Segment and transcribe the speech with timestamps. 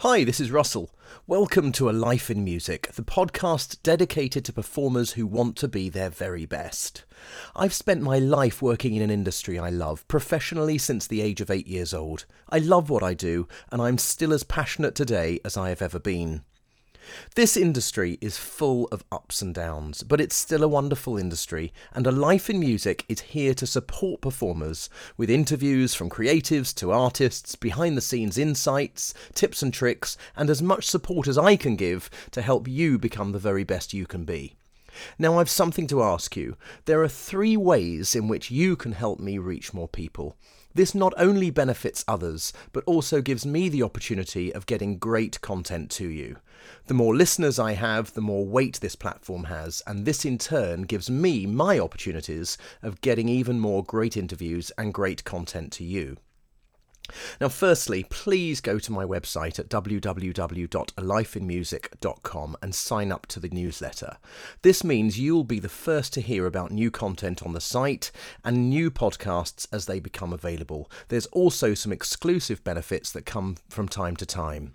[0.00, 0.90] Hi, this is Russell.
[1.26, 5.88] Welcome to A Life in Music, the podcast dedicated to performers who want to be
[5.88, 7.06] their very best.
[7.56, 11.50] I've spent my life working in an industry I love, professionally since the age of
[11.50, 12.26] eight years old.
[12.50, 15.98] I love what I do, and I'm still as passionate today as I have ever
[15.98, 16.42] been.
[17.34, 22.06] This industry is full of ups and downs, but it's still a wonderful industry, and
[22.06, 27.54] A Life in Music is here to support performers with interviews from creatives to artists,
[27.54, 32.10] behind the scenes insights, tips and tricks, and as much support as I can give
[32.32, 34.54] to help you become the very best you can be.
[35.18, 36.56] Now, I've something to ask you.
[36.86, 40.36] There are three ways in which you can help me reach more people.
[40.76, 45.90] This not only benefits others, but also gives me the opportunity of getting great content
[45.92, 46.36] to you.
[46.84, 50.82] The more listeners I have, the more weight this platform has, and this in turn
[50.82, 56.18] gives me my opportunities of getting even more great interviews and great content to you.
[57.40, 64.16] Now, firstly, please go to my website at www.alifeinmusic.com and sign up to the newsletter.
[64.62, 68.10] This means you'll be the first to hear about new content on the site
[68.44, 70.90] and new podcasts as they become available.
[71.08, 74.72] There's also some exclusive benefits that come from time to time.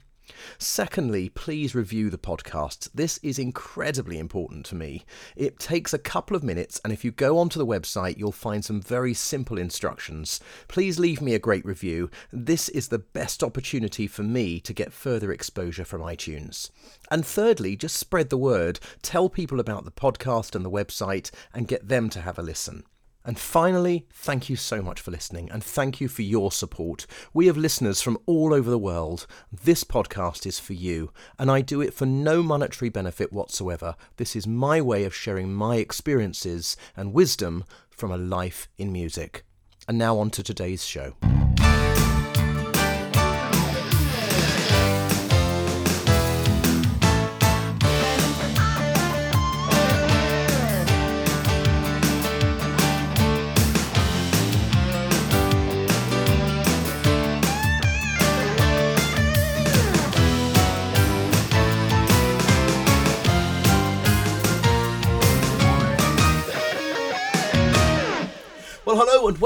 [0.57, 2.89] Secondly, please review the podcast.
[2.93, 5.05] This is incredibly important to me.
[5.35, 8.63] It takes a couple of minutes, and if you go onto the website, you'll find
[8.63, 10.39] some very simple instructions.
[10.67, 12.09] Please leave me a great review.
[12.31, 16.69] This is the best opportunity for me to get further exposure from iTunes.
[17.09, 18.79] And thirdly, just spread the word.
[19.01, 22.83] Tell people about the podcast and the website and get them to have a listen.
[23.23, 27.05] And finally, thank you so much for listening and thank you for your support.
[27.33, 29.27] We have listeners from all over the world.
[29.51, 33.95] This podcast is for you, and I do it for no monetary benefit whatsoever.
[34.17, 39.43] This is my way of sharing my experiences and wisdom from a life in music.
[39.87, 41.15] And now on to today's show.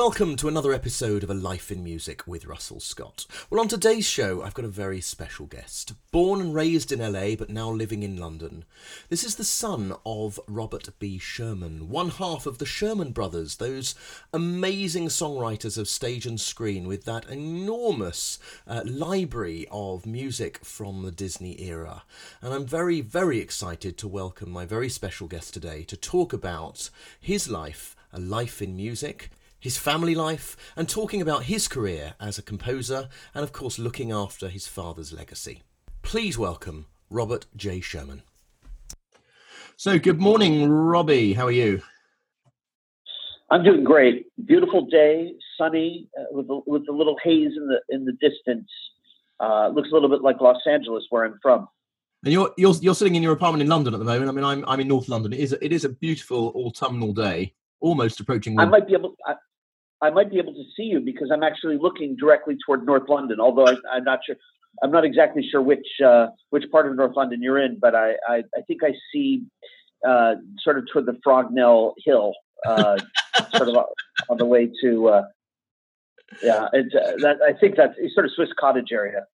[0.06, 3.26] Welcome to another episode of A Life in Music with Russell Scott.
[3.50, 5.94] Well, on today's show, I've got a very special guest.
[6.12, 8.66] Born and raised in LA, but now living in London.
[9.10, 11.18] This is the son of Robert B.
[11.18, 13.96] Sherman, one half of the Sherman Brothers, those
[14.32, 18.38] amazing songwriters of stage and screen with that enormous
[18.68, 22.04] uh, library of music from the Disney era.
[22.44, 26.92] And I'm very, very excited to welcome my very special guest today to talk about
[27.20, 29.30] his life a life in music,
[29.66, 34.12] his family life, and talking about his career as a composer, and of course, looking
[34.12, 35.64] after his father's legacy.
[36.03, 37.80] Please welcome Robert J.
[37.80, 38.22] Sherman.
[39.75, 41.34] So, good morning, Robbie.
[41.34, 41.81] How are you?
[43.50, 44.28] I'm doing great.
[44.46, 48.70] Beautiful day, sunny, uh, with a, with a little haze in the in the distance.
[49.40, 51.68] Uh, looks a little bit like Los Angeles, where I'm from.
[52.24, 54.30] And you're you're you're sitting in your apartment in London at the moment.
[54.30, 55.34] I mean, I'm I'm in North London.
[55.34, 58.56] It is a, it is a beautiful autumnal day almost approaching.
[58.56, 58.68] Winter.
[58.68, 59.16] I might be able.
[59.25, 59.34] I,
[60.06, 63.40] I, might be able to see you because I'm actually looking directly toward North London.
[63.40, 64.36] Although I, am not sure.
[64.84, 68.14] I'm not exactly sure which uh, which part of North London you're in, but I
[68.28, 69.44] I, I think I see
[70.08, 72.34] uh, sort of toward the Frognal Hill,
[72.66, 72.98] uh,
[73.56, 73.86] sort of
[74.30, 75.08] on the way to.
[75.08, 75.24] Uh,
[76.42, 79.26] yeah, it's, uh, that, I think that's sort of Swiss Cottage area.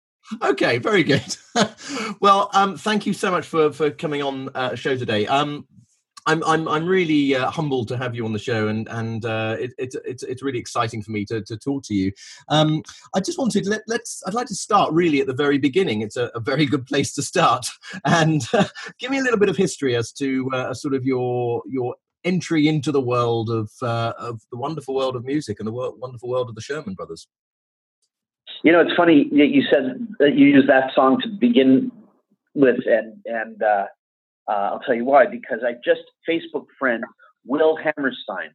[0.41, 1.35] Okay, very good.
[2.19, 5.25] well, um, thank you so much for for coming on uh, show today.
[5.27, 5.67] Um,
[6.27, 9.55] I'm I'm I'm really uh, humbled to have you on the show, and and uh,
[9.59, 12.11] it, it's it's it's really exciting for me to, to talk to you.
[12.49, 12.83] Um,
[13.15, 16.01] I just wanted let, let's I'd like to start really at the very beginning.
[16.01, 17.65] It's a, a very good place to start,
[18.05, 18.65] and uh,
[18.99, 22.67] give me a little bit of history as to uh, sort of your your entry
[22.67, 26.49] into the world of uh, of the wonderful world of music and the wonderful world
[26.49, 27.27] of the Sherman Brothers.
[28.63, 31.91] You know, it's funny that you said that you used that song to begin
[32.53, 33.63] with, and and
[34.51, 37.03] uh, I'll tell you why, because I just Facebook friend
[37.45, 38.51] Will Hammerstein,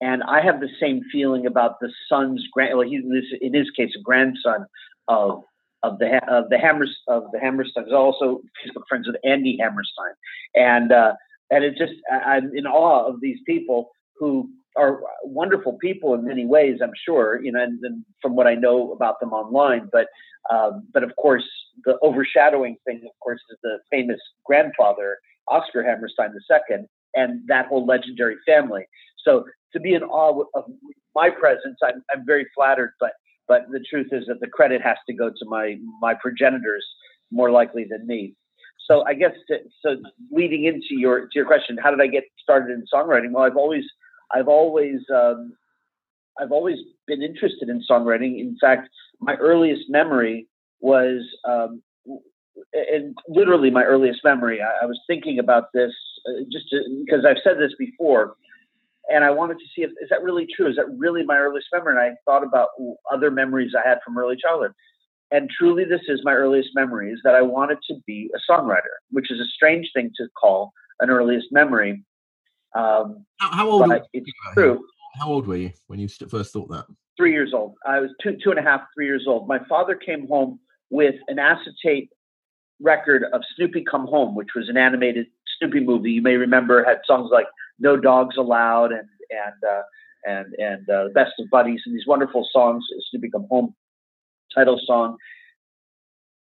[0.00, 2.78] and I have the same feeling about the son's grand.
[2.78, 3.02] Well, he's
[3.40, 4.66] in his case a grandson
[5.08, 5.42] of
[5.82, 7.92] of the of the Hammers of the Hammersteins.
[7.92, 10.14] Also Facebook friends with Andy Hammerstein,
[10.54, 11.14] and uh,
[11.50, 16.46] and it just I'm in awe of these people who are wonderful people in many
[16.46, 16.78] ways.
[16.80, 20.06] I'm sure, you know, and, and from what I know about them online, but
[20.48, 21.44] um, but of course
[21.84, 25.18] the overshadowing thing, of course, is the famous grandfather
[25.50, 26.76] Oscar Hammerstein II,
[27.14, 28.84] and that whole legendary family.
[29.24, 30.64] So to be in awe of
[31.14, 32.92] my presence, I'm, I'm very flattered.
[33.00, 33.12] But
[33.48, 36.86] but the truth is that the credit has to go to my my progenitors
[37.30, 38.34] more likely than me.
[38.88, 39.96] So I guess to, so
[40.30, 43.32] leading into your to your question, how did I get started in songwriting?
[43.32, 43.84] Well, I've always
[44.32, 45.52] I've always um,
[46.40, 48.40] I've always been interested in songwriting.
[48.40, 48.88] In fact,
[49.20, 50.46] my earliest memory
[50.80, 51.82] was, um,
[52.72, 54.60] and literally my earliest memory.
[54.60, 55.92] I, I was thinking about this
[56.28, 56.66] uh, just
[57.04, 58.34] because I've said this before,
[59.08, 60.68] and I wanted to see if is that really true?
[60.68, 61.92] Is that really my earliest memory?
[61.92, 62.68] And I thought about
[63.12, 64.72] other memories I had from early childhood.
[65.32, 68.94] And truly, this is my earliest memory: is that I wanted to be a songwriter,
[69.10, 72.04] which is a strange thing to call an earliest memory.
[72.74, 73.92] Um, how, how, old?
[74.12, 74.84] it's true.
[75.18, 76.86] How old were you when you first thought that?
[77.16, 77.74] Three years old.
[77.86, 79.48] I was two, two and a half, three years old.
[79.48, 80.60] My father came home
[80.90, 82.10] with an acetate
[82.80, 85.26] record of Snoopy Come Home, which was an animated
[85.58, 86.12] Snoopy movie.
[86.12, 87.46] You may remember had songs like
[87.78, 89.82] No Dogs Allowed and and uh,
[90.24, 92.84] and and uh, Best of Buddies and these wonderful songs.
[93.10, 93.74] Snoopy Come Home
[94.54, 95.16] title song.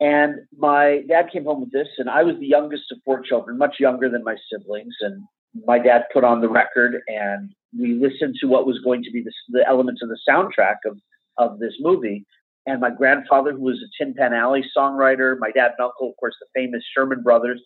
[0.00, 3.56] And my dad came home with this, and I was the youngest of four children,
[3.56, 4.94] much younger than my siblings.
[5.00, 5.22] And
[5.66, 9.22] my dad put on the record, and we listened to what was going to be
[9.22, 10.98] the, the elements of the soundtrack of,
[11.38, 12.26] of this movie.
[12.66, 16.16] And my grandfather, who was a Tin Pan Alley songwriter, my dad and uncle, of
[16.16, 17.60] course, the famous Sherman Brothers.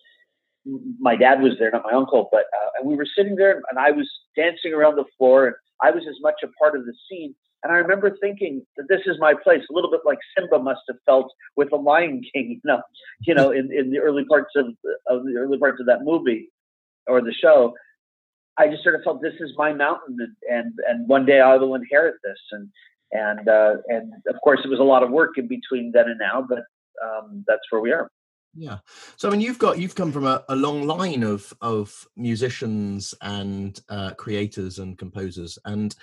[0.99, 3.79] My dad was there, not my uncle, but uh, and we were sitting there, and
[3.79, 6.93] I was dancing around the floor, and I was as much a part of the
[7.09, 7.33] scene.
[7.63, 10.81] And I remember thinking that this is my place, a little bit like Simba must
[10.87, 12.81] have felt with the Lion King, you know,
[13.21, 14.67] you know, in, in the early parts of,
[15.07, 16.49] of the early parts of that movie
[17.07, 17.73] or the show.
[18.57, 21.55] I just sort of felt this is my mountain, and and, and one day I
[21.55, 22.37] will inherit this.
[22.51, 22.69] And
[23.11, 26.19] and uh, and of course, it was a lot of work in between then and
[26.19, 26.63] now, but
[27.03, 28.09] um, that's where we are.
[28.55, 28.79] Yeah.
[29.17, 33.13] So I mean, you've got you've come from a, a long line of of musicians
[33.21, 35.95] and uh, creators and composers, and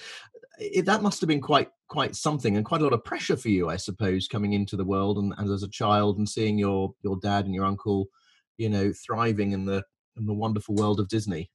[0.58, 3.48] it, that must have been quite quite something and quite a lot of pressure for
[3.48, 6.94] you, I suppose, coming into the world and, and as a child and seeing your
[7.02, 8.08] your dad and your uncle,
[8.58, 9.84] you know, thriving in the
[10.16, 11.50] in the wonderful world of Disney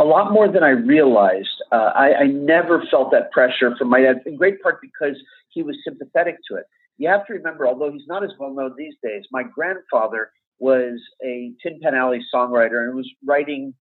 [0.00, 1.62] a lot more than I realized.
[1.70, 5.16] Uh, I, I, never felt that pressure from my dad, in great part because
[5.50, 6.64] he was sympathetic to it.
[6.96, 11.00] You have to remember, although he's not as well known these days, my grandfather was
[11.24, 13.74] a Tin Pan Alley songwriter and was writing.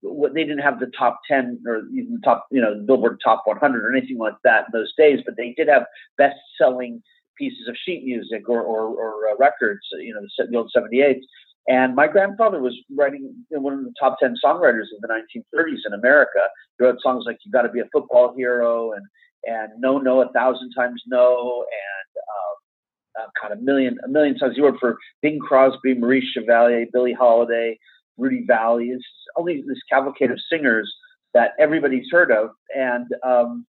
[0.00, 3.42] What they didn't have the top ten or even the top, you know, Billboard Top
[3.46, 7.02] 100 or anything like that in those days, but they did have best-selling
[7.36, 11.20] pieces of sheet music or, or, or uh, records, you know, the, the old 78s.
[11.66, 15.92] And my grandfather was writing one of the top 10 songwriters of the 1930s in
[15.92, 16.40] America.
[16.78, 19.04] He wrote songs like You Gotta Be a Football Hero and,
[19.44, 24.38] and No, No, A Thousand Times No, and uh, uh, kind of million, a million
[24.38, 24.54] songs.
[24.56, 27.78] He wrote for Bing Crosby, Maurice Chevalier, Billie Holiday,
[28.16, 28.90] Rudy Vallee.
[28.90, 29.04] It's
[29.36, 30.90] all these, this cavalcade of singers
[31.34, 32.50] that everybody's heard of.
[32.74, 33.66] And um,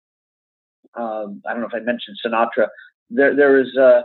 [0.95, 2.67] um, I don't know if I mentioned Sinatra.
[3.09, 4.01] There, there is, uh,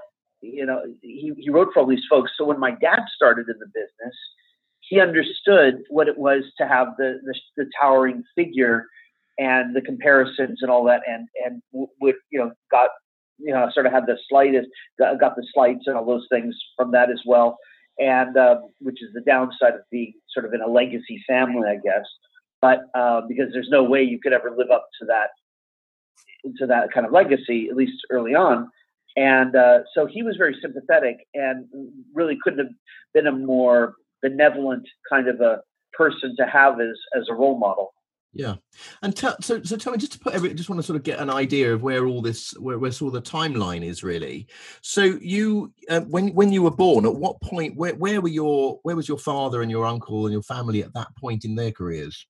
[0.53, 2.33] you know, he, he wrote for all these folks.
[2.37, 4.17] So when my dad started in the business,
[4.81, 8.87] he understood what it was to have the, the, the towering figure
[9.39, 12.91] and the comparisons and all that, and and would you know got
[13.39, 14.69] you know sort of had the slightest
[14.99, 17.59] got, the slights and all those things from that as well,
[17.99, 21.77] and uh, which is the downside of being sort of in a legacy family, I
[21.77, 22.07] guess.
[22.61, 25.31] But uh, because there's no way you could ever live up to that
[26.59, 28.71] to that kind of legacy, at least early on.
[29.17, 31.67] And uh, so he was very sympathetic and
[32.13, 32.75] really couldn't have
[33.13, 35.61] been a more benevolent kind of a
[35.93, 37.93] person to have as, as a role model.
[38.37, 38.57] Yeah,
[39.01, 41.05] and t- so so tell me just to put every just want to sort of
[41.05, 44.49] get an idea of where all this where where sort of the timeline is really.
[44.81, 48.81] So you uh, when when you were born, at what point where where were your
[48.83, 51.71] where was your father and your uncle and your family at that point in their
[51.71, 52.27] careers?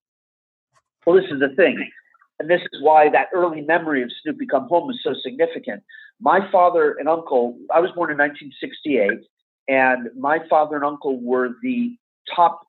[1.07, 1.91] Well, this is the thing,
[2.39, 5.83] and this is why that early memory of Snoopy Come Home is so significant.
[6.21, 9.27] My father and uncle, I was born in 1968,
[9.69, 11.97] and my father and uncle were the
[12.35, 12.63] top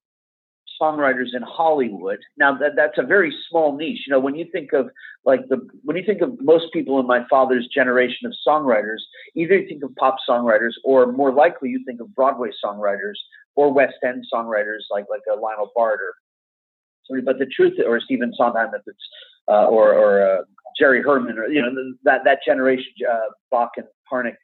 [0.82, 2.20] songwriters in Hollywood.
[2.38, 4.02] Now that that's a very small niche.
[4.06, 4.90] You know, when you think of
[5.24, 9.00] like the when you think of most people in my father's generation of songwriters,
[9.36, 13.16] either you think of pop songwriters or more likely you think of Broadway songwriters
[13.56, 18.34] or West End songwriters like like a Lionel Bart or but the truth or Stephen
[18.36, 18.98] Sondheim it's
[19.48, 20.42] uh, or or uh,
[20.80, 24.36] Jerry Herman, or you know that that generation, uh, Bock and Harnick.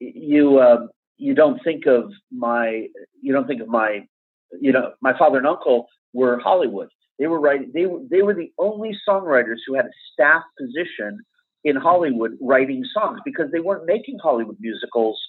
[0.00, 2.86] You um, you don't think of my
[3.20, 4.06] you don't think of my
[4.60, 6.88] you know my father and uncle were Hollywood.
[7.18, 7.70] They were writing.
[7.72, 11.20] They were they were the only songwriters who had a staff position
[11.64, 15.20] in Hollywood writing songs because they weren't making Hollywood musicals,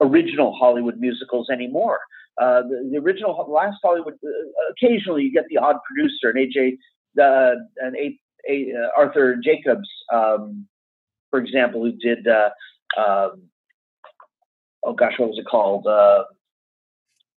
[0.00, 2.00] original Hollywood musicals anymore.
[2.40, 4.14] Uh, the, the, original last Hollywood.
[4.14, 6.78] Uh, occasionally, you get the odd producer, an AJ,
[7.22, 8.18] uh, an a,
[8.48, 10.66] a, uh, Arthur Jacobs, um,
[11.30, 12.50] for example, who did uh,
[12.98, 13.42] um,
[14.84, 15.86] oh gosh, what was it called?
[15.86, 16.24] Uh,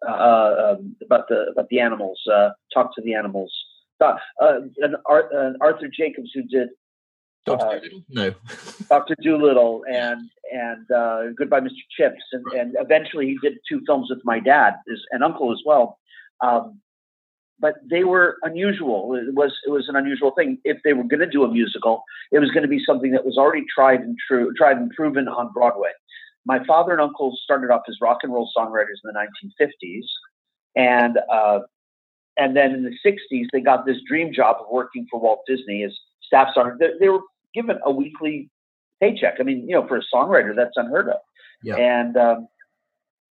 [0.07, 2.21] uh, um, about the about the animals.
[2.31, 3.53] Uh, Talk to the animals.
[4.01, 4.15] Uh,
[4.83, 6.69] and Arthur Jacobs, who did
[7.47, 8.05] Doctor uh, Dolittle?
[8.11, 8.35] No.
[8.89, 11.71] Doctor Dolittle and and uh, Goodbye, Mr.
[11.97, 14.75] Chips, and, and eventually he did two films with my dad
[15.11, 15.99] and uncle as well.
[16.43, 16.81] Um,
[17.64, 19.14] but they were unusual.
[19.14, 20.59] It was it was an unusual thing.
[20.64, 23.25] If they were going to do a musical, it was going to be something that
[23.25, 25.88] was already tried and true, tried and proven on Broadway.
[26.44, 30.04] My father and uncle started off as rock and roll songwriters in the 1950s,
[30.76, 31.61] and uh,
[32.37, 35.85] and then in the 60s they got this dream job of working for Walt Disney
[35.85, 36.78] as staff songwriter.
[36.78, 37.23] They, they were
[37.54, 38.50] given a weekly
[39.00, 39.37] paycheck.
[39.40, 41.21] I mean, you know, for a songwriter, that's unheard of.
[41.62, 41.76] Yeah.
[41.76, 42.47] And um,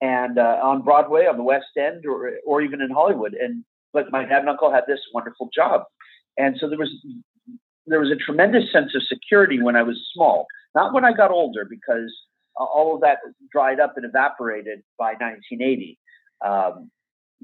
[0.01, 3.35] and uh, on Broadway, on the West End, or or even in Hollywood.
[3.35, 3.63] And
[3.93, 5.83] but my dad and uncle had this wonderful job,
[6.37, 6.91] and so there was
[7.85, 10.47] there was a tremendous sense of security when I was small.
[10.75, 12.11] Not when I got older, because
[12.55, 13.19] all of that
[13.51, 15.97] dried up and evaporated by 1980.
[16.45, 16.91] Um,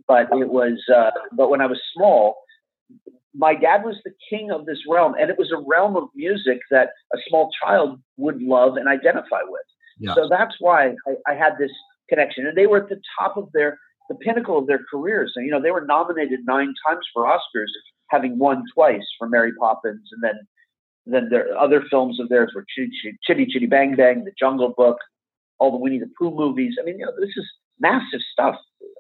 [0.08, 2.38] but it was uh, but when I was small,
[3.36, 6.60] my dad was the king of this realm, and it was a realm of music
[6.72, 9.62] that a small child would love and identify with.
[10.00, 10.16] Yeah.
[10.16, 11.72] So that's why I, I, had this
[12.08, 13.78] connection, and they were at the top of their
[14.10, 15.34] the pinnacle of their careers.
[15.36, 17.70] And you know, they were nominated nine times for Oscars,
[18.10, 20.40] having won twice for Mary Poppins, and then
[21.06, 24.98] then their other films of theirs were Chitty Chitty, Chitty, Bang Bang, The Jungle Book,
[25.60, 26.76] all the Winnie the Pooh movies.
[26.82, 27.46] I mean, you know, this is
[27.80, 28.56] massive stuff,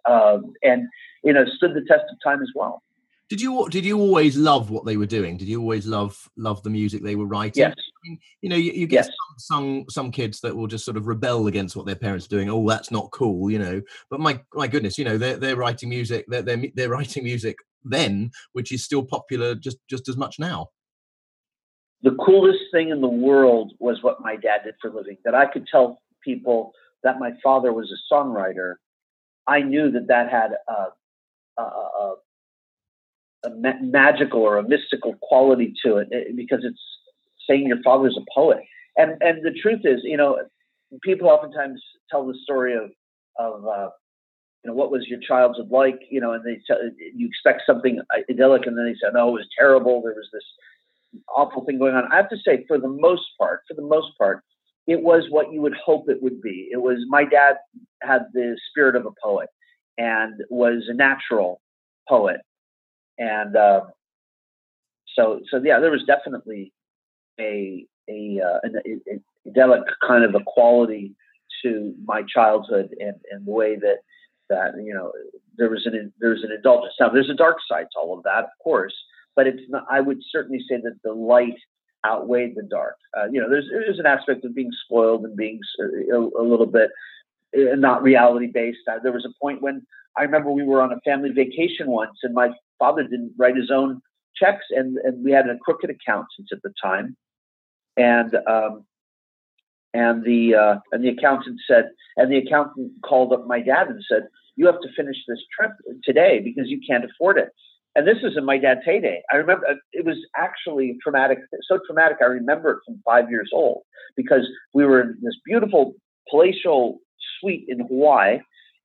[0.08, 0.88] um, and
[1.24, 2.82] you know, stood the test of time as well.
[3.30, 5.38] Did you did you always love what they were doing?
[5.38, 7.62] Did you always love love the music they were writing?
[7.62, 7.76] Yes.
[7.78, 9.10] I mean, you know, you, you get yes.
[9.38, 12.30] some, some, some kids that will just sort of rebel against what their parents are
[12.30, 12.50] doing.
[12.50, 13.82] Oh, that's not cool, you know.
[14.10, 16.26] But my my goodness, you know, they're they're writing music.
[16.28, 20.70] They're they're, they're writing music then, which is still popular just just as much now.
[22.02, 25.18] The coolest thing in the world was what my dad did for a living.
[25.24, 26.72] That I could tell people
[27.04, 28.76] that my father was a songwriter.
[29.46, 32.16] I knew that that had a, a, a
[33.46, 36.82] a ma- magical or a mystical quality to it eh, because it's
[37.50, 38.60] saying your father's a poet.
[38.98, 40.40] And and the truth is, you know,
[41.02, 42.92] people oftentimes tell the story of
[43.38, 43.90] of uh,
[44.64, 46.78] you know what was your childhood like, you know, and they tell,
[47.16, 50.02] you expect something idyllic, and then they say, no, it was terrible.
[50.02, 50.44] There was this
[51.36, 52.12] awful thing going on.
[52.12, 54.44] I have to say, for the most part, for the most part,
[54.86, 56.68] it was what you would hope it would be.
[56.72, 57.58] It was my dad
[58.02, 59.50] had the spirit of a poet
[59.98, 61.62] and was a natural
[62.08, 62.42] poet
[63.20, 63.82] and uh,
[65.16, 66.74] so so yeah, there was definitely
[67.40, 68.82] a a, uh, an
[69.48, 71.14] idyllic kind of a quality
[71.64, 73.98] to my childhood and, and the way that
[74.50, 75.12] that you know
[75.58, 76.94] there was an there's an indulgence.
[77.00, 78.96] Now there's a dark side to all of that, of course,
[79.36, 79.86] but it's not.
[79.90, 81.58] I would certainly say that the light
[82.06, 82.96] outweighed the dark.
[83.16, 85.60] Uh, you know, there's there's an aspect of being spoiled and being
[86.12, 86.92] a, a little bit
[87.56, 88.80] uh, not reality based.
[88.90, 89.86] Uh, there was a point when
[90.20, 93.72] I remember we were on a family vacation once, and my father didn't write his
[93.72, 94.02] own
[94.36, 97.16] checks, and, and we had a crooked accountant at the time,
[97.96, 98.84] and um,
[99.94, 104.04] and the uh, and the accountant said, and the accountant called up my dad and
[104.12, 104.24] said,
[104.58, 105.72] "You have to finish this trip
[106.04, 107.50] today because you can't afford it."
[107.96, 109.22] And this is in my dad's heyday.
[109.32, 112.18] I remember uh, it was actually traumatic, so traumatic.
[112.22, 113.84] I remember it from five years old
[114.18, 115.94] because we were in this beautiful
[116.30, 117.00] palatial
[117.40, 118.40] suite in Hawaii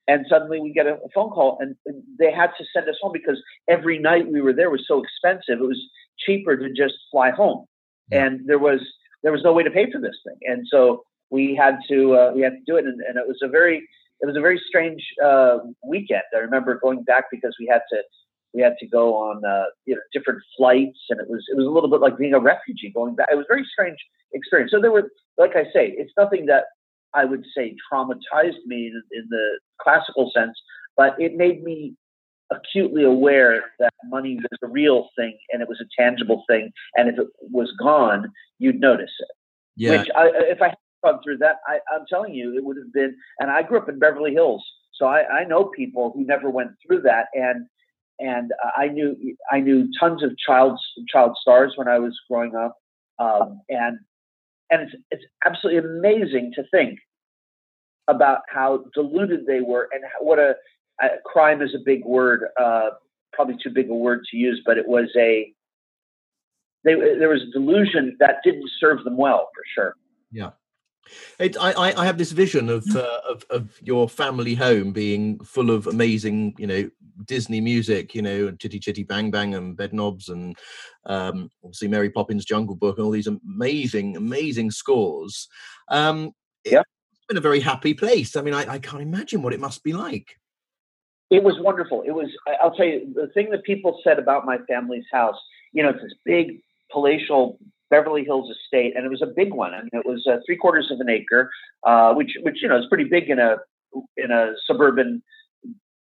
[0.07, 1.75] and suddenly we get a, phone call and
[2.19, 5.61] they had to send us home because every night we were there was so expensive
[5.61, 5.81] it was
[6.19, 7.65] cheaper to just fly home.
[8.11, 8.81] And there was
[9.23, 10.37] there was no way to pay for this thing.
[10.43, 12.85] And so we had to uh, we had to do it.
[12.85, 13.77] And, and, it was a very
[14.21, 16.23] it was a very strange uh, weekend.
[16.33, 18.03] I remember going back because we had to
[18.53, 20.99] we had to go on uh, you know different flights.
[21.09, 23.29] And it was it was a little bit like being a refugee going back.
[23.31, 23.97] It was a very strange
[24.33, 24.71] experience.
[24.71, 26.65] So there were like i say it's nothing that
[27.15, 30.57] I would say, traumatized me in, in the classical sense,
[30.97, 31.95] but it made me
[32.51, 36.71] acutely aware that money was a real thing and it was a tangible thing.
[36.95, 39.27] And if it was gone, you'd notice it.
[39.75, 39.91] Yeah.
[39.91, 42.93] Which, I, if I had gone through that, I, am telling you, it would have
[42.93, 43.15] been.
[43.39, 46.71] And I grew up in Beverly Hills, so I, I know people who never went
[46.85, 47.27] through that.
[47.33, 47.65] And
[48.19, 49.15] and I knew
[49.51, 50.79] I knew tons of child
[51.09, 52.77] child stars when I was growing up,
[53.19, 53.99] um, and
[54.69, 56.99] and it's it's absolutely amazing to think
[58.07, 60.55] about how deluded they were and what a,
[61.01, 62.89] a, crime is a big word, uh,
[63.33, 65.51] probably too big a word to use, but it was a
[66.83, 69.95] they, there was a delusion that didn't serve them well for sure.
[70.31, 70.51] Yeah.
[71.39, 72.95] It, I, I have this vision of, mm.
[72.95, 76.89] uh, of of your family home being full of amazing, you know,
[77.25, 80.55] Disney music, you know, Chitty Chitty Bang Bang and Bedknobs and
[81.05, 85.47] um, obviously Mary Poppins Jungle Book and all these amazing, amazing scores.
[85.89, 86.31] Um,
[86.65, 86.81] yeah
[87.27, 88.35] been a very happy place.
[88.35, 90.37] I mean, I, I can't imagine what it must be like.
[91.31, 92.03] It was wonderful.
[92.05, 92.29] It was.
[92.61, 95.37] I'll tell you the thing that people said about my family's house.
[95.73, 96.59] You know, it's this big
[96.91, 97.57] palatial
[97.89, 99.73] Beverly Hills estate, and it was a big one.
[99.73, 101.49] I mean, it was uh, three quarters of an acre,
[101.83, 103.57] uh, which which you know is pretty big in a
[104.17, 105.23] in a suburban,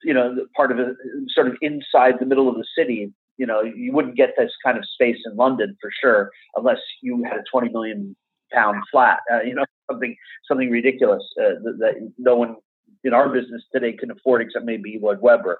[0.04, 0.96] you know, part of a
[1.30, 3.14] sort of inside the middle of the city.
[3.38, 7.24] You know, you wouldn't get this kind of space in London for sure, unless you
[7.24, 8.16] had a 20 million
[8.52, 9.20] pound flat.
[9.32, 10.16] Uh, you know, something
[10.48, 12.56] something ridiculous uh, that, that, no one
[13.04, 15.58] in our business today can afford, except maybe Lloyd Webber.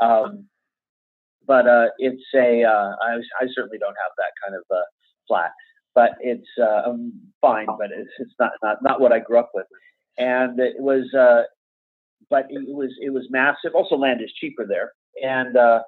[0.00, 0.46] Um,
[1.46, 4.82] but uh, it's a uh, I, I certainly don't have that kind of uh,
[5.26, 5.50] flat,
[5.94, 7.66] but it's uh, um, fine.
[7.66, 9.66] But it's, it's not, not not what I grew up with,
[10.18, 11.12] and it was.
[11.14, 11.42] Uh,
[12.28, 13.74] but it was it was massive.
[13.74, 15.80] Also, land is cheaper there, and uh,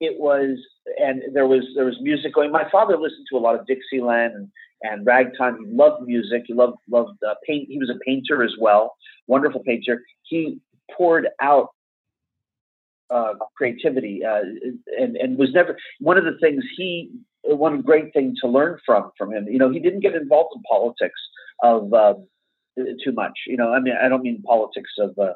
[0.00, 0.58] it was
[0.98, 2.52] and there was there was music going.
[2.52, 4.48] My father listened to a lot of Dixieland and,
[4.82, 5.58] and ragtime.
[5.58, 6.44] He loved music.
[6.46, 7.68] He loved loved uh, paint.
[7.68, 10.02] He was a painter as well, wonderful painter.
[10.22, 10.60] He
[10.96, 11.70] poured out
[13.10, 14.42] uh, creativity uh,
[14.98, 17.10] and and was never one of the things he
[17.44, 19.48] one great thing to learn from from him.
[19.48, 21.20] You know, he didn't get involved in politics
[21.62, 22.14] of uh,
[22.76, 23.32] too much.
[23.46, 25.32] You know, I mean, I don't mean politics of uh,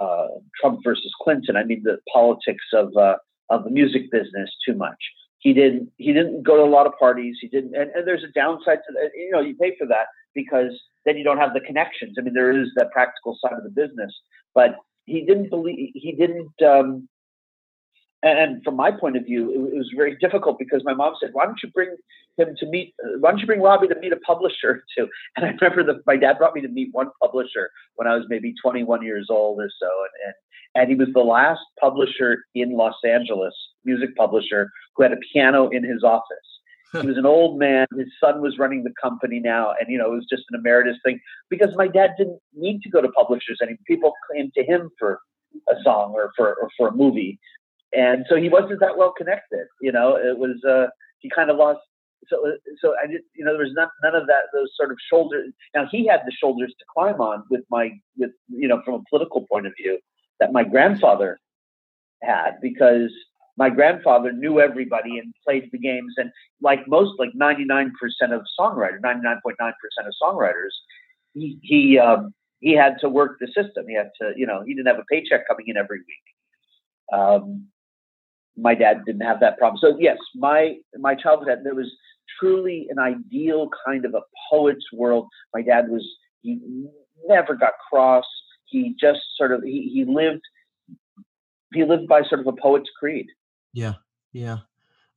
[0.00, 0.28] uh,
[0.60, 1.56] Trump versus Clinton.
[1.56, 3.16] I mean the politics of uh,
[3.50, 4.98] of the music business too much.
[5.38, 7.36] He didn't he didn't go to a lot of parties.
[7.40, 9.10] He didn't, and, and there's a downside to that.
[9.14, 10.72] You know, you pay for that because
[11.04, 12.16] then you don't have the connections.
[12.18, 14.14] I mean, there is that practical side of the business,
[14.54, 14.76] but
[15.06, 17.08] he didn't believe he didn't um,
[18.22, 21.46] and from my point of view, it, was very difficult because my mom said, "Why
[21.46, 21.96] don't you bring
[22.36, 22.94] him to meet?
[23.18, 26.16] Why don't you bring Robbie to meet a publisher too?" And I remember that my
[26.16, 29.70] dad brought me to meet one publisher when I was maybe 21 years old or
[29.80, 30.34] so, and and,
[30.82, 35.68] and he was the last publisher in Los Angeles, music publisher, who had a piano
[35.70, 37.00] in his office.
[37.00, 37.86] he was an old man.
[37.96, 40.98] His son was running the company now, and you know it was just an emeritus
[41.04, 43.78] thing because my dad didn't need to go to publishers anymore.
[43.86, 45.20] People came to him for
[45.68, 47.40] a song or for or for a movie
[47.92, 49.66] and so he wasn't that well connected.
[49.80, 50.86] You know, it was uh,
[51.18, 51.80] he kind of lost.
[52.28, 52.36] So
[52.80, 53.22] so I did.
[53.34, 54.44] You know, there was not, none of that.
[54.52, 55.52] Those sort of shoulders.
[55.74, 59.02] Now he had the shoulders to climb on with my with you know from a
[59.08, 59.98] political point of view
[60.38, 61.38] that my grandfather
[62.22, 63.10] had because
[63.56, 66.30] my grandfather knew everybody and played the games and
[66.62, 67.90] like most like 99%
[68.32, 70.70] of songwriters 99.9% of songwriters
[71.34, 74.74] he he um, he had to work the system he had to you know he
[74.74, 77.66] didn't have a paycheck coming in every week um,
[78.56, 79.78] my dad didn't have that problem.
[79.80, 81.90] So yes, my my childhood there was
[82.38, 85.26] truly an ideal kind of a poet's world.
[85.54, 86.06] My dad was
[86.42, 86.58] he
[87.26, 88.24] never got cross.
[88.66, 90.42] He just sort of he, he lived
[91.72, 93.26] he lived by sort of a poet's creed.
[93.72, 93.94] Yeah,
[94.32, 94.58] yeah,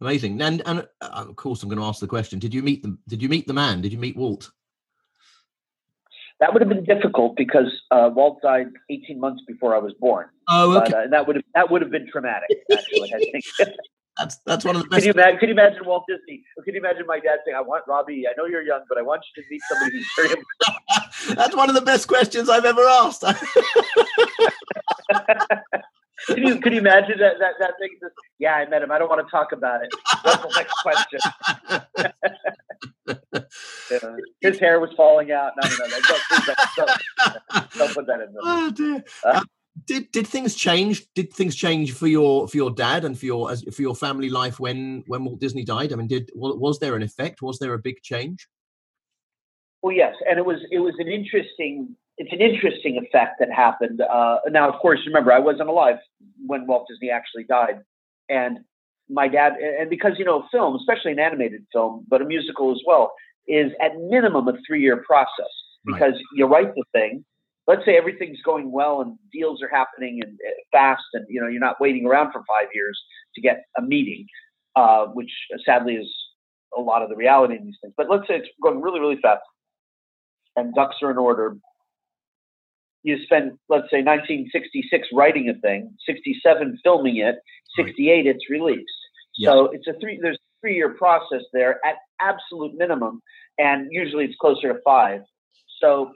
[0.02, 0.41] amazing.
[0.41, 2.98] And and uh, of course, I'm going to ask the question: Did you meet the
[3.08, 3.82] Did you meet the man?
[3.82, 4.52] Did you meet Walt?
[6.43, 10.27] That would have been difficult because uh, Walt died 18 months before I was born.
[10.49, 10.91] Oh, okay.
[10.91, 12.49] But, uh, that would have that would have been traumatic.
[12.69, 13.45] Actually, I think.
[14.17, 15.03] that's that's one of the best.
[15.03, 16.43] Could you, imagine, could you imagine Walt Disney?
[16.65, 18.27] Could you imagine my dad saying, "I want Robbie.
[18.27, 21.56] I know you're young, but I want you to meet somebody who's very." important." that's
[21.56, 23.23] one of the best questions I've ever asked.
[26.27, 27.97] Can you could you imagine that that that thing?
[28.39, 28.91] yeah, I met him.
[28.91, 29.93] I don't want to talk about it.
[30.25, 31.19] That's the next question.
[34.41, 35.53] his hair was falling out.
[35.61, 35.99] No, no, no.
[36.07, 38.41] Don't, don't, don't, don't put that in there.
[38.43, 39.03] Oh dear.
[39.23, 39.41] Uh,
[39.85, 41.05] did did things change?
[41.15, 44.29] Did things change for your for your dad and for your as, for your family
[44.29, 45.91] life when when Walt Disney died?
[45.91, 47.41] I mean, did was there an effect?
[47.41, 48.47] Was there a big change?
[49.81, 54.01] Well, yes, and it was it was an interesting it's an interesting effect that happened.
[54.01, 55.97] Uh, now, of course, remember I wasn't alive
[56.45, 57.81] when Walt Disney actually died,
[58.29, 58.59] and
[59.13, 62.82] my dad and because you know film, especially an animated film, but a musical as
[62.86, 63.13] well,
[63.47, 65.52] is at minimum a three year process
[65.86, 66.36] because right.
[66.36, 67.23] you write the thing.
[67.65, 71.47] Let's say everything's going well and deals are happening and uh, fast, and you know
[71.47, 72.99] you're not waiting around for five years
[73.36, 74.26] to get a meeting,
[74.76, 75.32] uh, which
[75.65, 76.13] sadly is
[76.78, 77.93] a lot of the reality in these things.
[77.95, 79.41] But let's say it's going really, really fast,
[80.56, 81.56] and ducks are in order.
[83.04, 87.36] You spend, let's say, 1966 writing a thing, 67 filming it,
[87.76, 89.02] 68 it's released.
[89.36, 90.19] So it's a three.
[90.22, 93.22] There's a three year process there at absolute minimum,
[93.58, 95.22] and usually it's closer to five.
[95.82, 96.12] So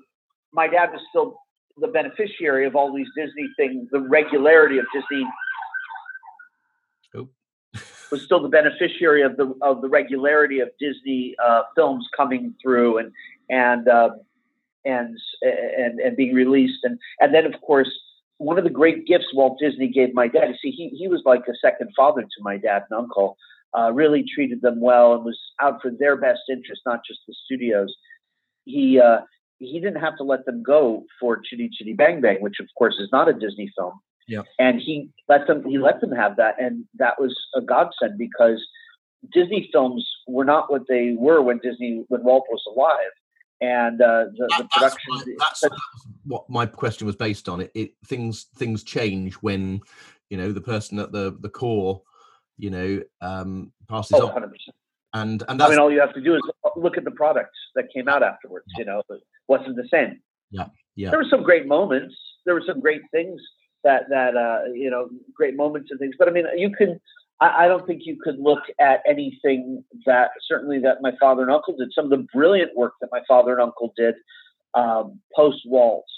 [0.53, 1.37] my dad was still
[1.77, 5.27] the beneficiary of all these Disney things, the regularity of Disney.
[7.15, 7.29] Oh.
[8.11, 12.99] was still the beneficiary of the of the regularity of Disney uh, films coming through
[12.99, 13.11] and
[13.49, 14.11] and uh,
[14.85, 17.91] and and and being released and and then of course
[18.37, 20.49] one of the great gifts Walt Disney gave my dad.
[20.49, 23.37] You see, he he was like a second father to my dad and uncle.
[23.77, 27.35] Uh, really treated them well and was out for their best interest, not just the
[27.45, 27.93] studios.
[28.63, 29.19] He uh,
[29.59, 32.95] he didn't have to let them go for Chitty Chitty Bang Bang, which of course
[32.99, 33.93] is not a Disney film.
[34.27, 34.41] Yeah.
[34.59, 38.65] And he let them he let them have that, and that was a godsend because
[39.33, 43.11] Disney films were not what they were when Disney when Walt was alive,
[43.61, 45.35] and uh, the, the production.
[45.39, 45.75] That's, that's
[46.25, 47.61] what my question was based on.
[47.61, 49.81] It, it things things change when
[50.29, 52.01] you know the person at the the core,
[52.57, 54.49] you know, um, passes oh, on, 100%.
[55.13, 56.41] and and I mean, all you have to do is
[56.75, 58.65] look at the products that came out afterwards.
[58.77, 60.21] You know, it wasn't the same.
[60.51, 61.09] Yeah, yeah.
[61.09, 62.15] There were some great moments.
[62.45, 63.41] There were some great things
[63.83, 66.15] that that uh, you know, great moments and things.
[66.17, 66.99] But I mean, you can.
[67.39, 71.51] I, I don't think you could look at anything that certainly that my father and
[71.51, 71.89] uncle did.
[71.93, 74.15] Some of the brilliant work that my father and uncle did
[74.73, 76.11] um, post Waltz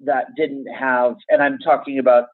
[0.00, 2.26] that didn't have, and I'm talking about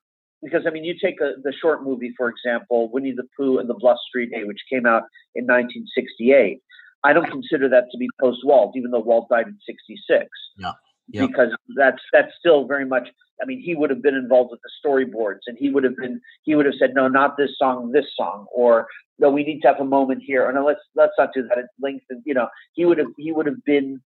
[0.42, 3.68] because I mean, you take a, the short movie for example, Winnie the Pooh and
[3.68, 6.61] the Blustery Day, which came out in 1968.
[7.05, 10.28] I don't consider that to be post Walt, even though Walt died in '66.
[10.57, 10.72] Yeah.
[11.09, 11.27] Yeah.
[11.27, 13.09] Because that's that's still very much.
[13.43, 16.21] I mean, he would have been involved with the storyboards, and he would have been.
[16.45, 18.87] He would have said, "No, not this song, this song," or
[19.19, 21.59] "No, we need to have a moment here." Or no, let's let's not do that.
[21.59, 22.23] It's lengthened.
[22.25, 24.01] You know, he would have he would have been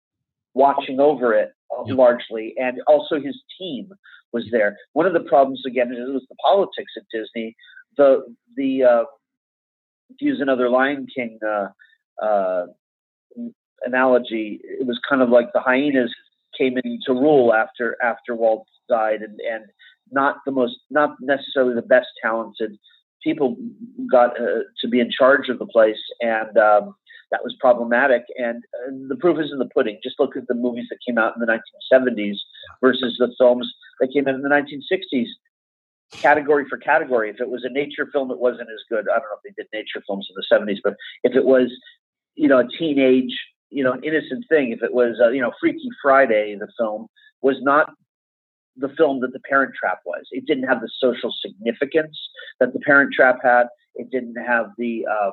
[0.54, 1.94] watching over it uh, Yeah.
[1.94, 3.92] largely, and also his team
[4.32, 4.76] was there.
[4.92, 7.56] One of the problems again it was the politics at Disney.
[7.96, 8.24] The
[8.56, 9.04] the uh,
[10.18, 11.68] to use another Lion King uh,
[12.24, 12.66] uh,
[13.84, 16.14] analogy, it was kind of like the hyenas
[16.58, 19.64] came in to rule after after Walt died, and and
[20.10, 22.78] not the most not necessarily the best talented
[23.22, 23.56] people
[24.10, 26.94] got uh, to be in charge of the place, and um,
[27.30, 28.22] that was problematic.
[28.36, 29.98] And, and the proof is in the pudding.
[30.02, 32.36] Just look at the movies that came out in the 1970s
[32.80, 35.26] versus the films that came out in the 1960s.
[36.12, 37.30] Category for category.
[37.30, 39.06] If it was a nature film, it wasn't as good.
[39.10, 41.72] I don't know if they did nature films in the 70s, but if it was,
[42.36, 43.36] you know, a teenage,
[43.74, 47.08] you know, an innocent thing, if it was, uh, you know, Freaky Friday, the film
[47.42, 47.92] was not
[48.76, 50.24] the film that The Parent Trap was.
[50.30, 52.16] It didn't have the social significance
[52.60, 53.66] that The Parent Trap had.
[53.96, 55.30] It didn't have the, uh,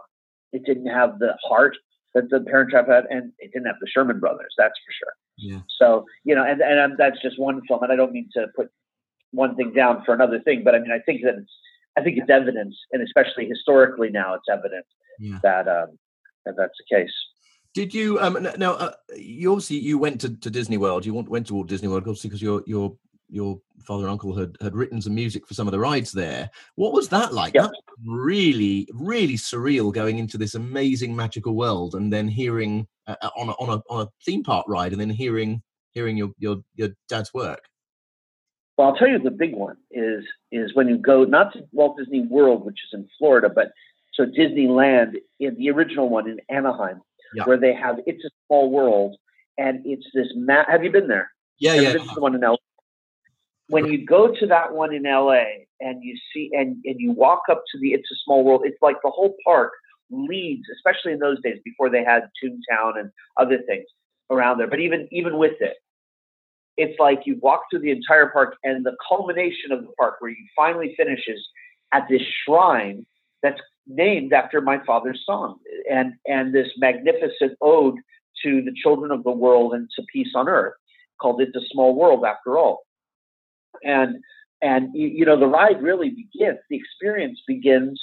[0.54, 1.78] it didn't have the heart
[2.14, 4.54] that The Parent Trap had, and it didn't have the Sherman Brothers.
[4.58, 5.14] That's for sure.
[5.38, 5.60] Yeah.
[5.80, 8.48] So you know, and and um, that's just one film, and I don't mean to
[8.56, 8.70] put
[9.32, 11.52] one thing down for another thing, but I mean I think that it's
[11.98, 14.86] I think it's evidence, and especially historically now, it's evident
[15.20, 15.40] Yeah.
[15.44, 15.98] that um,
[16.46, 17.14] that that's the case.
[17.74, 21.06] Did you um now uh, you obviously you went to, to Disney World.
[21.06, 22.96] You went went to Walt Disney World obviously because your your
[23.30, 26.50] your father and uncle had had written some music for some of the rides there.
[26.76, 27.54] What was that like?
[27.54, 27.64] Yeah.
[27.64, 33.30] That really really surreal going into this amazing magical world and then hearing uh, uh,
[33.38, 36.58] on a, on a on a theme park ride and then hearing hearing your your
[36.76, 37.64] your dad's work.
[38.78, 41.98] Well, I'll tell you the big one is is when you go not to Walt
[41.98, 43.72] Disney World, which is in Florida, but
[44.14, 47.02] so Disneyland in the original one in Anaheim,
[47.34, 47.44] Yeah.
[47.46, 49.16] where they have It's a Small World,
[49.58, 50.28] and it's this.
[50.36, 51.32] Ma- have you been there?
[51.60, 51.94] Yeah, Ever yeah.
[51.94, 52.56] been to the one in LA?
[53.68, 55.44] When you go to that one in LA
[55.80, 58.82] and you see and, and you walk up to the It's a Small World, it's
[58.82, 59.72] like the whole park
[60.10, 63.86] leads, especially in those days before they had Toontown and other things
[64.30, 64.68] around there.
[64.68, 65.78] But even even with it,
[66.78, 70.32] it's like you walk through the entire park and the culmination of the park where
[70.32, 71.48] you finally finishes
[71.94, 73.06] at this shrine
[73.44, 75.58] that's named after my father's song
[75.90, 77.96] and and this magnificent ode
[78.44, 80.74] to the children of the world and to peace on earth
[81.22, 82.80] called It's a Small World after all.
[83.84, 84.18] And
[84.62, 88.00] and you, you know the ride really begins, the experience begins,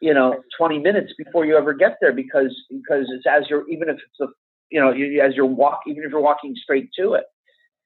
[0.00, 3.88] you know, 20 minutes before you ever get there because because it's as you're even
[3.88, 4.26] if it's a
[4.70, 7.24] you know you, as you're walk even if you're walking straight to it,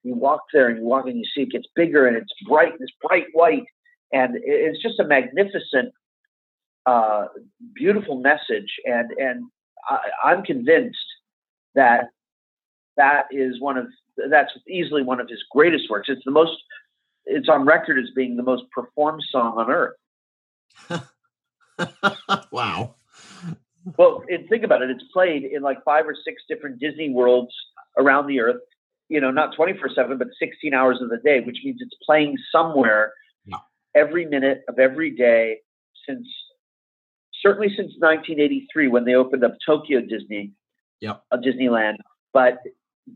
[0.03, 2.73] you walk there and you walk and you see it gets bigger and it's bright,
[2.79, 3.65] it's bright white,
[4.13, 5.91] and it's just a magnificent,
[6.85, 7.25] uh,
[7.73, 8.71] beautiful message.
[8.85, 9.45] And and
[9.89, 10.97] I, I'm convinced
[11.75, 12.09] that
[12.97, 13.87] that is one of
[14.29, 16.07] that's easily one of his greatest works.
[16.09, 16.53] It's the most
[17.25, 19.95] it's on record as being the most performed song on earth.
[22.51, 22.95] wow.
[23.97, 24.89] Well, and think about it.
[24.89, 27.53] It's played in like five or six different Disney worlds
[27.97, 28.61] around the earth.
[29.09, 32.37] You know, not 24 7, but 16 hours of the day, which means it's playing
[32.51, 33.13] somewhere
[33.45, 33.57] Yeah.
[33.95, 35.59] every minute of every day
[36.07, 36.27] since
[37.41, 40.51] certainly since 1983 when they opened up Tokyo Disney,
[41.01, 41.23] Yep.
[41.31, 41.95] uh, Disneyland.
[42.33, 42.59] But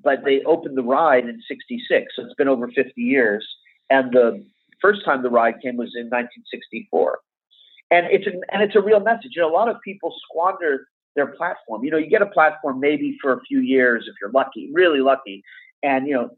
[0.03, 3.47] but they opened the ride in 66, so it's been over 50 years.
[3.89, 4.45] And the
[4.79, 7.19] first time the ride came was in 1964
[7.91, 9.31] and it's a, and it's a real message.
[9.35, 11.83] You know, a lot of people squander their platform.
[11.83, 14.99] You know, you get a platform maybe for a few years if you're lucky, really
[14.99, 15.43] lucky,
[15.81, 16.29] and you know,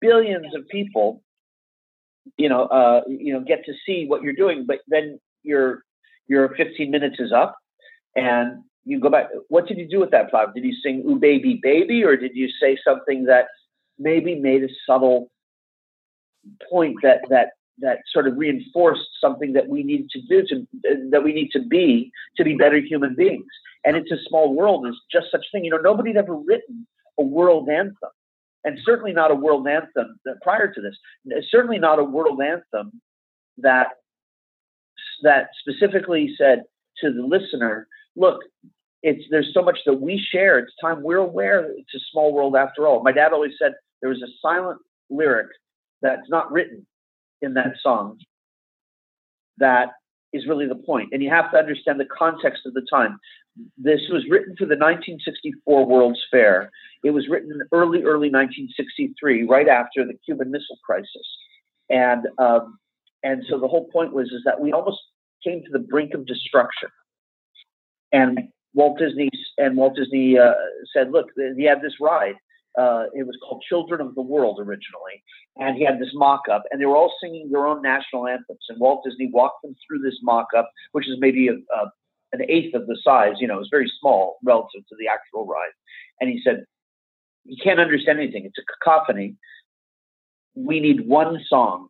[0.00, 1.22] billions of people,
[2.36, 4.64] you know, uh, you know, get to see what you're doing.
[4.66, 5.82] But then your
[6.30, 7.56] your 15 minutes is up,
[8.14, 9.26] and you go back.
[9.48, 10.54] What did you do with that platform?
[10.54, 13.46] Did you sing "Ooh Baby Baby" or did you say something that
[13.98, 15.30] maybe made a subtle
[16.70, 17.48] point that that
[17.80, 20.66] that sort of reinforced something that we need to do to
[21.10, 23.52] that we need to be to be better human beings.
[23.84, 25.64] And it's a small world is just such thing.
[25.64, 26.86] You know, nobody had ever written
[27.18, 28.14] a world anthem,
[28.62, 30.96] and certainly not a world anthem uh, prior to this.
[31.50, 33.00] Certainly not a world anthem
[33.58, 33.88] that
[35.22, 36.64] that specifically said
[36.98, 38.40] to the listener, "Look,
[39.02, 40.58] it's there's so much that we share.
[40.58, 41.70] It's time we're aware.
[41.72, 44.80] It's a small world after all." My dad always said there was a silent
[45.10, 45.48] lyric
[46.02, 46.86] that's not written
[47.42, 48.18] in that song
[49.58, 49.90] that
[50.32, 51.10] is really the point.
[51.12, 53.18] And you have to understand the context of the time.
[53.76, 56.70] This was written for the 1964 World's Fair.
[57.04, 61.26] It was written in early, early 1963, right after the Cuban Missile Crisis.
[61.88, 62.78] And um,
[63.22, 64.98] and so the whole point was is that we almost
[65.44, 66.88] came to the brink of destruction.
[68.12, 68.38] And
[68.74, 70.52] Walt Disney and Walt Disney uh,
[70.94, 72.34] said, "Look, he had this ride.
[72.78, 75.22] Uh, it was called Children of the World originally,
[75.56, 78.64] and he had this mock-up, and they were all singing their own national anthems.
[78.68, 81.90] And Walt Disney walked them through this mock-up, which is maybe a, a,
[82.32, 83.34] an eighth of the size.
[83.40, 85.72] You know, it was very small relative to the actual ride.
[86.20, 86.64] And he said,
[87.44, 88.44] "You can't understand anything.
[88.44, 89.36] It's a cacophony.
[90.54, 91.88] We need one song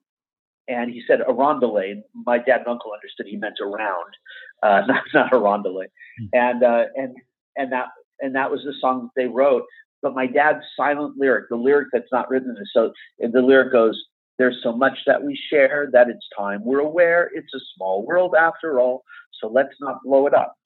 [0.68, 2.02] and he said a roundelay.
[2.14, 4.14] My dad and uncle understood he meant around,
[4.62, 5.86] uh, not not a roundelay,
[6.20, 6.28] mm.
[6.32, 7.16] and uh, and
[7.56, 7.86] and that
[8.20, 9.64] and that was the song that they wrote.
[10.02, 14.02] But my dad's silent lyric, the lyric that's not written, is so the lyric goes,
[14.38, 18.34] "There's so much that we share that it's time we're aware it's a small world
[18.38, 19.04] after all,
[19.40, 20.56] so let's not blow it up."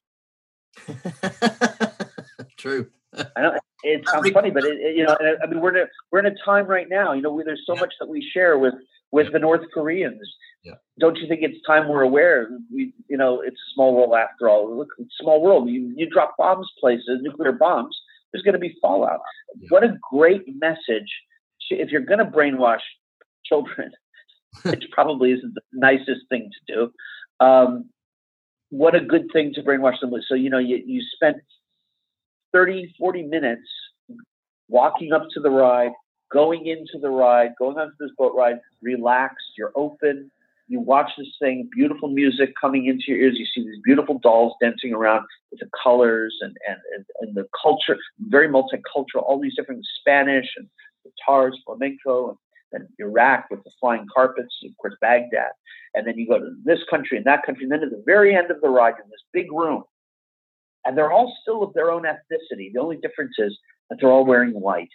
[2.58, 2.88] True.
[3.36, 5.86] I know it sounds funny, but it, it, you know, I mean, we're in a,
[6.10, 7.12] we're in a time right now.
[7.12, 7.80] You know, there's so yeah.
[7.80, 8.74] much that we share with
[9.14, 10.28] with the North Koreans.
[10.64, 10.72] Yeah.
[10.98, 12.48] Don't you think it's time we're aware?
[12.74, 14.76] We, you know, it's a small world after all.
[14.76, 14.88] Look,
[15.20, 15.68] small world.
[15.68, 17.96] You, you drop bombs places, nuclear bombs.
[18.32, 19.20] There's going to be fallout.
[19.56, 19.68] Yeah.
[19.70, 21.10] What a great message!
[21.70, 22.80] If you're going to brainwash
[23.46, 23.92] children,
[24.64, 27.46] which probably isn't the nicest thing to do.
[27.46, 27.90] Um,
[28.70, 30.24] what a good thing to brainwash them with.
[30.28, 31.36] So, you know, you, you spent
[32.52, 33.68] 30, 40 minutes
[34.68, 35.92] walking up to the ride,
[36.34, 40.30] going into the ride, going onto this boat ride, relaxed, you're open,
[40.66, 44.54] you watch this thing, beautiful music coming into your ears, you see these beautiful dolls
[44.60, 47.96] dancing around with the colors and, and, and, and the culture,
[48.28, 50.66] very multicultural, all these different Spanish and
[51.04, 52.38] guitars, flamenco, and
[52.72, 55.52] then Iraq with the flying carpets, of course, Baghdad.
[55.94, 57.62] And then you go to this country and that country.
[57.62, 59.84] And then at the very end of the ride, in this big room,
[60.84, 62.72] and they're all still of their own ethnicity.
[62.72, 63.56] The only difference is
[63.88, 64.88] that they're all wearing white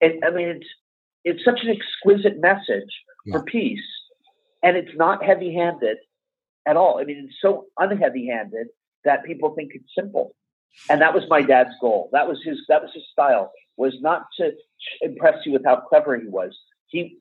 [0.00, 0.66] it, I mean, it's
[1.24, 2.90] it's such an exquisite message
[3.26, 3.32] yeah.
[3.38, 3.84] for peace,
[4.62, 5.98] and it's not heavy-handed
[6.66, 6.98] at all.
[7.00, 8.68] I mean, it's so unheavy-handed
[9.04, 10.34] that people think it's simple,
[10.88, 12.10] and that was my dad's goal.
[12.12, 14.50] That was his that was his style was not to
[15.00, 16.56] impress you with how clever he was.
[16.86, 17.18] He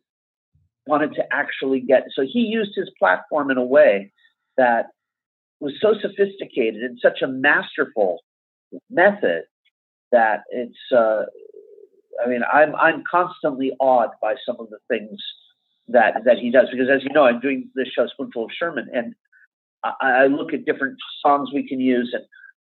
[0.87, 4.11] wanted to actually get so he used his platform in a way
[4.55, 4.87] that
[5.59, 8.19] was so sophisticated and such a masterful
[8.89, 9.43] method
[10.11, 11.23] that it's uh,
[12.23, 15.19] I mean, I'm I'm constantly awed by some of the things
[15.87, 18.87] that that he does because, as you know, I'm doing this show Spoonful of Sherman,
[18.93, 19.13] and
[19.83, 22.23] I, I look at different songs we can use, and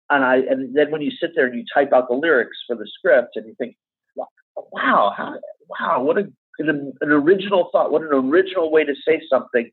[0.09, 2.75] and I and then when you sit there and you type out the lyrics for
[2.75, 3.75] the script, and you think,
[4.15, 5.35] wow, how,
[5.69, 6.27] wow, what a
[6.59, 9.69] an, an original thought, what an original way to say something,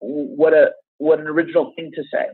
[0.00, 2.26] what a what an original thing to say.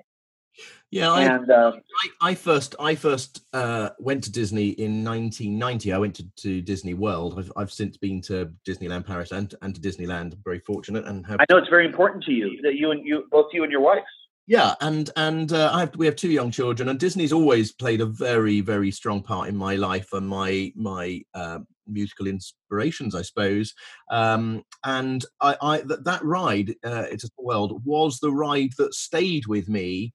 [0.91, 5.93] Yeah, I, and, um, I, I, first I first uh, went to Disney in 1990.
[5.93, 7.39] I went to, to Disney World.
[7.39, 10.33] I've, I've since been to Disneyland Paris and and to Disneyland.
[10.33, 11.39] I'm very fortunate and have.
[11.41, 13.83] I know it's very important to you that you and you both you and your
[13.83, 14.03] wife.
[14.49, 18.01] Yeah, and and uh, I have we have two young children, and Disney's always played
[18.01, 23.23] a very very strong part in my life and my my uh, musical inspirations, I
[23.23, 23.75] suppose.
[24.11, 28.95] Um, and I, I that, that ride, uh, It's a World, was the ride that
[28.95, 30.15] stayed with me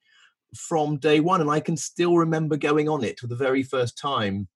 [0.56, 3.98] from day one, and I can still remember going on it for the very first
[3.98, 4.48] time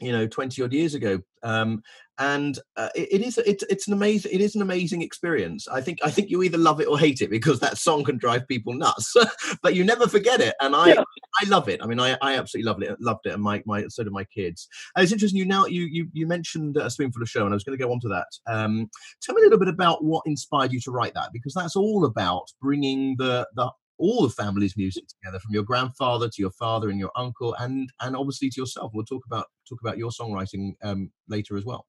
[0.00, 1.20] you know 20 odd years ago.
[1.42, 1.82] Um,
[2.18, 5.68] and uh, it, it is it's it's an amazing it is an amazing experience.
[5.68, 8.16] I think i think you either love it or hate it because that song can
[8.16, 9.14] drive people nuts
[9.62, 11.02] but you never forget it and i yeah.
[11.42, 11.80] i love it.
[11.82, 14.24] I mean i i absolutely loved it loved it and my my so do my
[14.24, 14.66] kids.
[14.94, 17.56] And it's interesting you now you you, you mentioned a spoonful of show and i
[17.56, 18.28] was going to go on to that.
[18.46, 18.88] Um,
[19.22, 22.06] tell me a little bit about what inspired you to write that because that's all
[22.06, 26.90] about bringing the the all the family's music together, from your grandfather to your father
[26.90, 28.92] and your uncle, and and obviously to yourself.
[28.94, 31.86] We'll talk about talk about your songwriting um, later as well.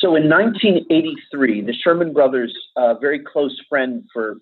[0.00, 4.36] So in 1983, the Sherman Brothers' uh, very close friend for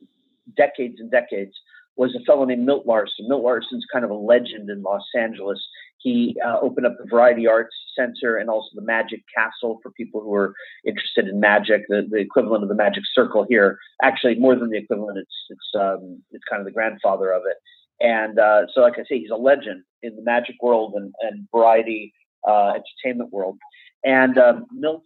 [0.57, 1.53] decades and decades
[1.97, 3.29] was a fellow named Milt Larsen.
[3.29, 5.61] Milt Larsen's kind of a legend in Los Angeles.
[6.03, 10.21] He uh, opened up the Variety Arts Center and also the Magic Castle for people
[10.21, 13.79] who are interested in magic, the, the equivalent of the Magic Circle here.
[14.03, 17.57] Actually, more than the equivalent, it's it's um, it's kind of the grandfather of it.
[18.05, 21.47] And uh, so, like I say, he's a legend in the magic world and, and
[21.55, 22.13] variety
[22.49, 23.59] uh, entertainment world.
[24.05, 25.05] And um, Milt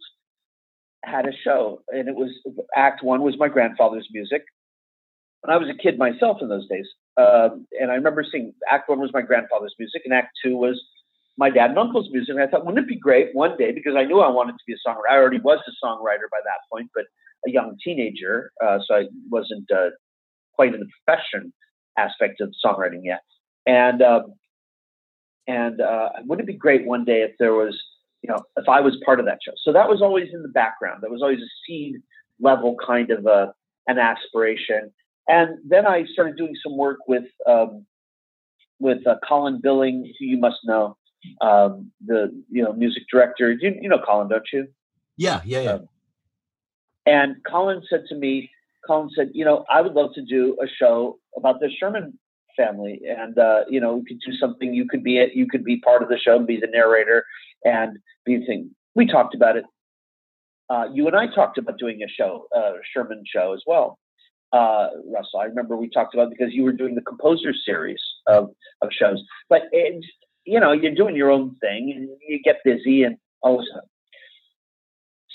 [1.05, 2.31] had a show, and it was
[2.75, 4.43] Act One was my grandfather's music.
[5.43, 8.89] And I was a kid myself in those days, um, and I remember seeing Act
[8.89, 10.81] One was my grandfather's music, and Act Two was
[11.37, 12.29] my dad and uncle's music.
[12.29, 13.71] And I thought, wouldn't it be great one day?
[13.71, 15.11] Because I knew I wanted to be a songwriter.
[15.11, 17.05] I already was a songwriter by that point, but
[17.45, 19.89] a young teenager, uh, so I wasn't uh,
[20.53, 21.53] quite in the profession
[21.97, 23.21] aspect of songwriting yet.
[23.65, 24.33] And um,
[25.47, 27.79] and uh, wouldn't it be great one day if there was,
[28.21, 29.53] you know, if I was part of that show?
[29.63, 31.03] So that was always in the background.
[31.03, 31.95] That was always a seed
[32.39, 33.53] level kind of a,
[33.87, 34.91] an aspiration.
[35.27, 37.85] And then I started doing some work with um,
[38.79, 40.97] with uh, Colin Billing, who you must know,
[41.41, 43.51] um, the you know music director.
[43.51, 44.67] You, you know Colin, don't you?
[45.17, 45.71] Yeah, yeah, yeah.
[45.71, 45.89] Um,
[47.05, 48.51] and Colin said to me,
[48.85, 52.17] Colin said, you know, I would love to do a show about the Sherman
[52.55, 54.73] family, and uh, you know, we could do something.
[54.73, 55.33] You could be it.
[55.33, 57.25] You could be part of the show and be the narrator
[57.63, 58.71] and be the thing.
[58.95, 59.65] We talked about it.
[60.69, 63.97] Uh, you and I talked about doing a show, a uh, Sherman show as well.
[64.53, 68.49] Uh, Russell, I remember we talked about because you were doing the composer series of,
[68.81, 70.03] of shows, but it,
[70.45, 73.65] you know, you're doing your own thing and you get busy and all of a
[73.73, 73.89] sudden.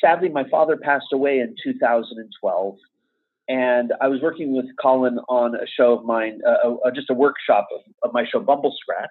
[0.00, 2.76] Sadly, my father passed away in 2012
[3.48, 7.14] and I was working with Colin on a show of mine, uh, uh, just a
[7.14, 9.10] workshop of, of, my show Bumble Scratch,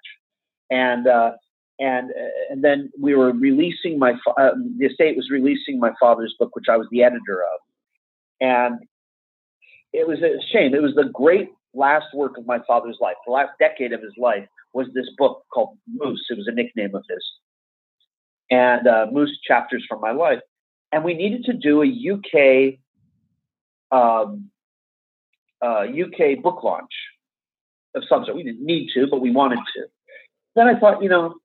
[0.69, 1.33] and uh,
[1.79, 6.33] and uh, and then we were releasing my uh, the estate was releasing my father's
[6.39, 7.59] book, which I was the editor of,
[8.39, 8.79] and
[9.93, 10.73] it was a shame.
[10.73, 13.15] It was the great last work of my father's life.
[13.25, 16.25] The last decade of his life was this book called Moose.
[16.29, 17.25] It was a nickname of his,
[18.49, 20.39] and uh, Moose Chapters from My Life.
[20.91, 22.75] And we needed to do a UK
[23.91, 24.49] um,
[25.61, 26.91] uh, UK book launch
[27.95, 28.35] of some sort.
[28.35, 29.83] We didn't need to, but we wanted to.
[30.55, 31.35] Then I thought, you know,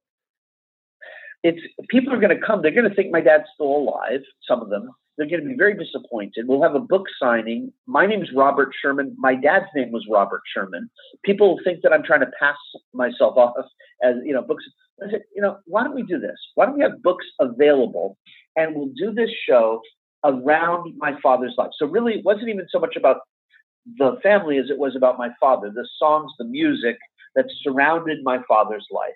[1.46, 2.60] it's people are going to come.
[2.60, 4.20] They're going to think my dad's still alive.
[4.48, 4.90] Some of them.
[5.16, 6.46] They're going to be very disappointed.
[6.46, 7.72] We'll have a book signing.
[7.86, 9.14] My name is Robert Sherman.
[9.16, 10.90] My dad's name was Robert Sherman.
[11.24, 12.56] People think that I'm trying to pass
[12.92, 13.54] myself off
[14.02, 14.64] as you know books.
[15.02, 16.36] I said, you know, why don't we do this?
[16.54, 18.18] Why don't we have books available,
[18.56, 19.80] and we'll do this show
[20.24, 21.70] around my father's life.
[21.78, 23.18] So really, it wasn't even so much about
[23.98, 26.96] the family as it was about my father, the songs, the music
[27.36, 29.14] that surrounded my father's life.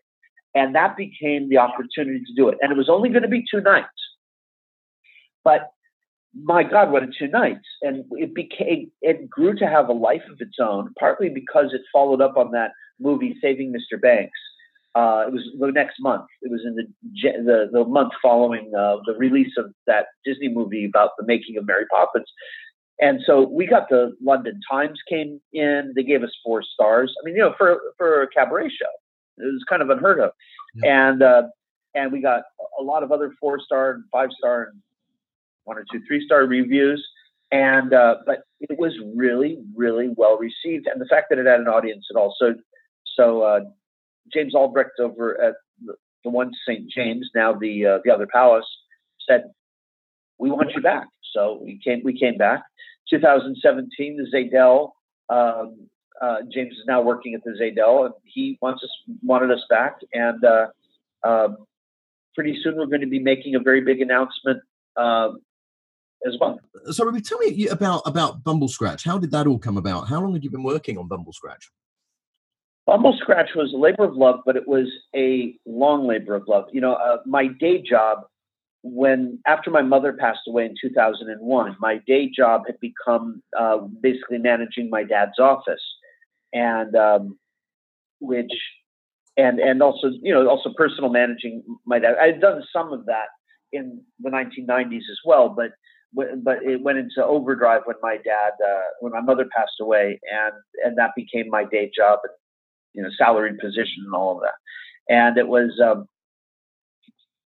[0.54, 2.58] And that became the opportunity to do it.
[2.60, 3.88] And it was only going to be two nights.
[5.44, 5.70] But
[6.34, 7.66] my God, what a two nights.
[7.82, 11.82] And it became, it grew to have a life of its own, partly because it
[11.92, 14.00] followed up on that movie, Saving Mr.
[14.00, 14.38] Banks,
[14.94, 16.26] uh, it was the next month.
[16.42, 16.86] It was in the
[17.22, 21.66] the, the month following uh, the release of that Disney movie about the making of
[21.66, 22.26] Mary Poppins.
[23.00, 25.92] And so we got the London Times came in.
[25.94, 27.14] They gave us four stars.
[27.20, 28.90] I mean, you know, for for a cabaret show,
[29.42, 30.30] it was kind of unheard of.
[30.74, 31.08] Yeah.
[31.10, 31.42] And uh,
[31.94, 32.42] and we got
[32.78, 34.80] a lot of other four star and five star and
[35.64, 37.06] one or two three star reviews.
[37.52, 41.60] And uh, but it was really really well received, and the fact that it had
[41.60, 42.34] an audience at all.
[42.38, 42.54] So
[43.16, 43.60] so uh,
[44.32, 45.54] James Albrecht over at
[46.22, 46.88] the, one St.
[46.90, 48.66] James, now the uh, the other palace,
[49.28, 49.50] said,
[50.38, 52.62] "We want you back." So we came we came back.
[53.08, 54.90] 2017, the Zédel.
[55.28, 55.88] Um,
[56.20, 58.90] uh, James is now working at the Zédel, and he wants us
[59.22, 60.00] wanted us back.
[60.12, 60.66] And uh,
[61.22, 61.58] um,
[62.34, 64.60] pretty soon, we're going to be making a very big announcement
[64.96, 65.40] um,
[66.26, 66.60] as well.
[66.90, 69.04] So, Ruby, tell me about about Bumble Scratch.
[69.04, 70.08] How did that all come about?
[70.08, 71.70] How long had you been working on Bumble Scratch?
[72.86, 76.64] Bumble Scratch was a labor of love, but it was a long labor of love.
[76.72, 78.24] You know, uh, my day job,
[78.82, 84.38] when after my mother passed away in 2001, my day job had become uh, basically
[84.38, 85.80] managing my dad's office,
[86.52, 87.38] and um,
[88.20, 88.52] which,
[89.36, 92.16] and and also you know also personal managing my dad.
[92.20, 93.28] I had done some of that
[93.72, 95.70] in the 1990s as well, but
[96.12, 100.54] but it went into overdrive when my dad uh, when my mother passed away, and
[100.84, 102.20] and that became my day job.
[102.24, 102.32] And
[102.92, 104.54] you know, salaried position and all of that.
[105.12, 106.06] And it was, um,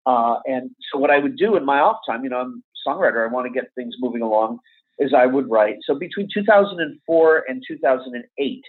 [0.06, 2.90] uh, and so what I would do in my off time, you know, I'm a
[2.90, 4.60] songwriter, I want to get things moving along,
[5.00, 5.78] is I would write.
[5.84, 8.62] So between 2004 and 2008,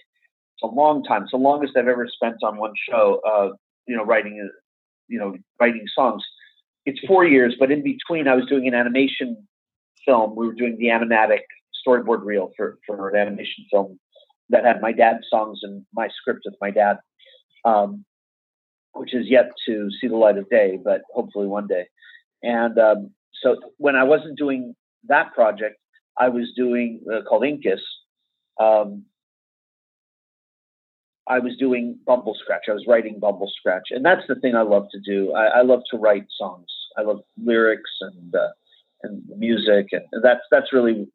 [0.60, 1.22] it's a long time.
[1.22, 3.50] It's the longest I've ever spent on one show, uh,
[3.86, 4.52] you know, writing, uh,
[5.08, 6.22] you know, writing songs.
[6.84, 9.46] It's four years, but in between, I was doing an animation
[10.04, 10.34] film.
[10.36, 11.42] We were doing the animatic
[11.86, 13.98] storyboard reel for, for an animation film
[14.48, 16.98] that had my dad's songs and my script with my dad.
[17.64, 18.04] Um,
[18.94, 21.86] which is yet to see the light of day, but hopefully one day.
[22.42, 23.10] And um,
[23.42, 24.74] so when I wasn't doing
[25.06, 25.76] that project,
[26.18, 27.80] I was doing uh, called Incus.
[28.60, 29.04] Um,
[31.28, 32.64] I was doing Bumble Scratch.
[32.68, 35.32] I was writing Bumble Scratch, and that's the thing I love to do.
[35.32, 36.66] I, I love to write songs.
[36.96, 38.48] I love lyrics and uh,
[39.02, 41.06] and music, and that's that's really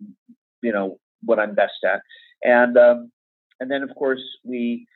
[0.61, 2.01] you know what I'm best at.
[2.43, 3.11] And um,
[3.59, 4.88] and then of course we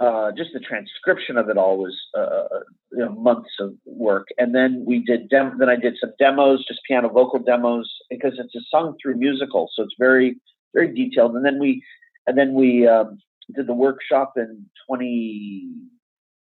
[0.00, 2.60] uh, just the transcription of it all was uh, uh,
[2.92, 4.26] you know, months of work.
[4.38, 8.32] And then we did dem- then I did some demos, just piano vocal demos, because
[8.38, 10.36] it's a sung through musical, so it's very
[10.72, 11.36] very detailed.
[11.36, 11.82] And then we
[12.26, 13.18] and then we um,
[13.54, 15.68] did the workshop in twenty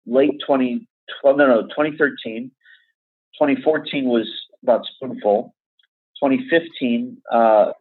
[0.05, 0.87] late twenty
[1.21, 2.51] twelve no no twenty thirteen.
[3.39, 4.27] 2014 was
[4.63, 5.53] about Spoonful.
[6.23, 7.71] 2015, uh,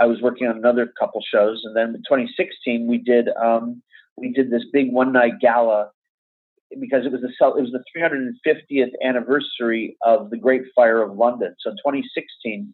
[0.00, 3.82] I was working on another couple shows, and then in 2016 we did um,
[4.16, 5.90] we did this big one night gala
[6.80, 11.54] because it was the it was the 350th anniversary of the Great Fire of London.
[11.60, 12.72] So in 2016,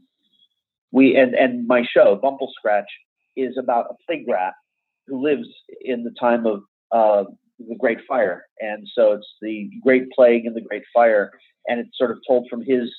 [0.93, 2.91] we and and my show Bumble Scratch
[3.37, 4.55] is about a rat
[5.11, 5.49] who lives
[5.83, 7.25] in the time of uh,
[7.59, 11.31] the Great Fire, and so it's the Great Plague and the Great Fire,
[11.67, 12.91] and it's sort of told from his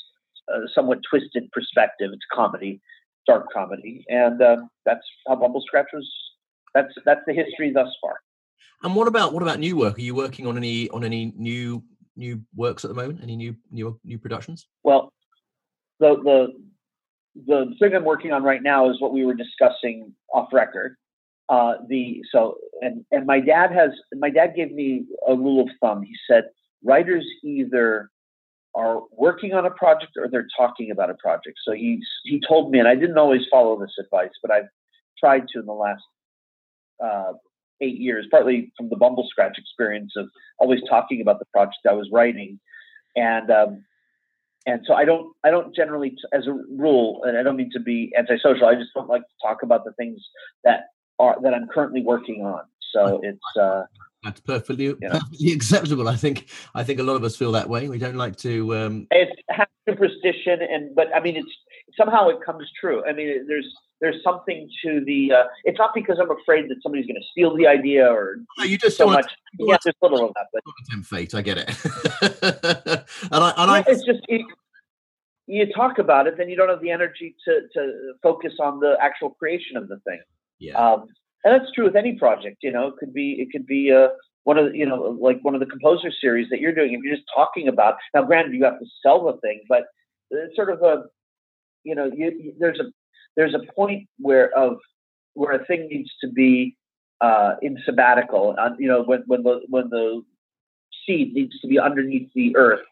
[0.54, 2.12] uh, somewhat twisted perspective.
[2.14, 2.82] It's comedy,
[3.26, 6.08] dark comedy, and uh, that's how Bumble Scratch was.
[6.76, 8.18] That's that's the history thus far.
[8.84, 9.98] And what about what about new work?
[9.98, 11.84] Are you working on any on any new
[12.16, 13.22] new works at the moment?
[13.24, 14.68] Any new new new productions?
[14.84, 15.12] Well,
[16.00, 16.48] the the
[17.48, 20.98] the thing I'm working on right now is what we were discussing off record.
[21.52, 25.70] Uh, the so and and my dad has my dad gave me a rule of
[25.82, 26.02] thumb.
[26.02, 26.46] He said
[26.82, 28.10] writers either
[28.74, 31.58] are working on a project or they're talking about a project.
[31.66, 34.70] So he's he told me, and I didn't always follow this advice, but I've
[35.20, 36.04] tried to in the last
[37.04, 37.34] uh,
[37.82, 41.94] eight years, partly from the Bumble Scratch experience of always talking about the project I
[41.94, 42.62] was writing,
[43.18, 43.84] and um,
[44.66, 47.82] and so I don't I don't generally, as a rule, and I don't mean to
[47.82, 48.68] be antisocial.
[48.68, 50.22] I just don't like to talk about the things
[50.64, 50.91] that
[51.22, 52.64] are that I'm currently working on.
[52.94, 53.84] So it's uh,
[54.24, 55.12] that's perfectly you know.
[55.12, 56.08] perfectly acceptable.
[56.08, 57.88] I think I think a lot of us feel that way.
[57.90, 58.76] We don't like to.
[58.76, 59.08] Um...
[59.12, 59.32] It's
[59.88, 61.52] superstition, and but I mean, it's
[61.98, 63.04] somehow it comes true.
[63.08, 65.32] I mean, there's there's something to the.
[65.34, 68.64] Uh, it's not because I'm afraid that somebody's going to steal the idea or no,
[68.66, 69.26] you just so much.
[69.26, 71.34] To, yeah, there's little of that, but tempt fate.
[71.34, 71.70] I get it.
[73.32, 73.84] and I and I.
[73.88, 74.22] It's just.
[74.28, 74.42] It,
[75.48, 78.96] you talk about it, then you don't have the energy to, to focus on the
[79.02, 80.22] actual creation of the thing.
[80.62, 80.78] Yeah.
[80.78, 81.08] Um,
[81.44, 82.58] and that's true with any project.
[82.62, 84.10] You know, it could be it could be uh,
[84.44, 86.94] one of the, you know like one of the composer series that you're doing.
[86.94, 89.86] If you're just talking about now, granted you have to sell the thing, but
[90.30, 91.04] it's sort of a
[91.84, 92.86] you know you, you, there's a
[93.36, 94.78] there's a point where of
[95.34, 96.78] where a thing needs to be
[97.22, 98.56] uh, in sabbatical.
[98.60, 100.22] Uh, you know, when when the when the
[101.06, 102.86] seed needs to be underneath the earth,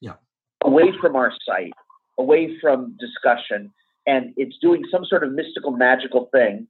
[0.00, 0.14] yeah,
[0.62, 1.72] away from our sight,
[2.18, 3.72] away from discussion,
[4.06, 6.66] and it's doing some sort of mystical, magical thing,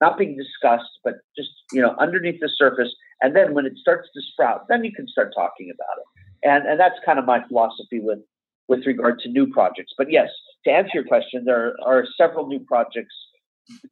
[0.00, 2.94] not being discussed, but just you know underneath the surface.
[3.22, 6.48] And then when it starts to sprout, then you can start talking about it.
[6.48, 8.20] And and that's kind of my philosophy with
[8.68, 9.92] with regard to new projects.
[9.96, 10.28] But yes,
[10.64, 13.14] to answer your question, there are several new projects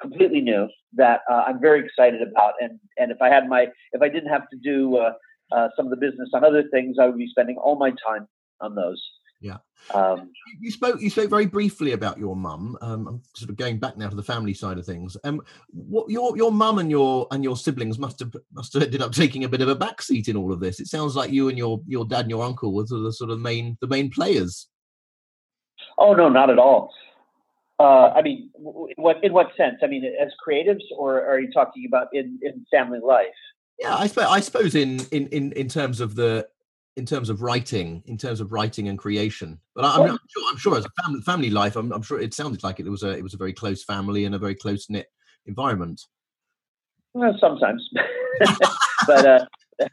[0.00, 2.54] completely new that uh, I'm very excited about.
[2.60, 5.12] And and if I had my if I didn't have to do uh,
[5.52, 8.26] uh, some of the business on other things, I would be spending all my time
[8.60, 9.02] on those.
[9.44, 9.58] Yeah.
[9.92, 11.02] Um, you spoke.
[11.02, 12.78] You spoke very briefly about your mum.
[12.80, 15.18] Um, I'm sort of going back now to the family side of things.
[15.22, 19.02] Um, what your your mum and your and your siblings must have must have ended
[19.02, 20.80] up taking a bit of a backseat in all of this.
[20.80, 23.38] It sounds like you and your your dad and your uncle were the sort of
[23.38, 24.66] main the main players.
[25.98, 26.90] Oh no, not at all.
[27.78, 29.80] Uh, I mean, what in what sense?
[29.82, 33.26] I mean, as creatives, or are you talking about in in family life?
[33.78, 36.48] Yeah, I suppose I suppose in in in in terms of the
[36.96, 39.58] in terms of writing, in terms of writing and creation.
[39.74, 42.20] But I, am well, sure, I'm sure as a family, family life, I'm, I'm, sure
[42.20, 44.54] it sounded like it was a it was a very close family and a very
[44.54, 45.08] close knit
[45.46, 46.00] environment.
[47.12, 47.88] Well, sometimes,
[49.06, 49.46] but uh,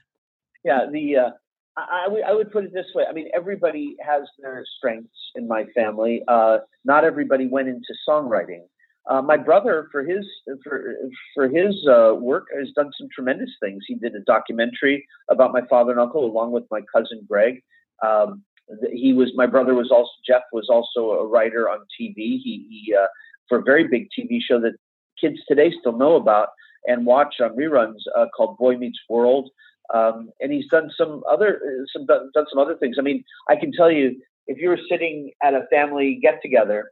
[0.64, 1.30] yeah, the uh,
[1.78, 3.06] I, I would put it this way.
[3.10, 6.24] I mean, everybody has their strengths in my family.
[6.28, 8.64] Uh, not everybody went into songwriting.
[9.10, 10.26] Uh, my brother, for his
[10.64, 10.96] for
[11.34, 13.84] for his uh, work, has done some tremendous things.
[13.88, 17.64] He did a documentary about my father and uncle, along with my cousin Greg.
[18.06, 18.44] Um,
[18.92, 22.16] he was my brother was also Jeff was also a writer on TV.
[22.16, 23.08] He, he uh,
[23.50, 24.74] for a very big TV show that
[25.20, 26.50] kids today still know about
[26.86, 29.50] and watch on reruns uh, called Boy Meets World.
[29.94, 31.60] Um, and he's done some other
[31.92, 32.98] some done some other things.
[33.00, 36.92] I mean, I can tell you if you were sitting at a family get together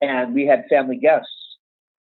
[0.00, 1.30] and we had family guests,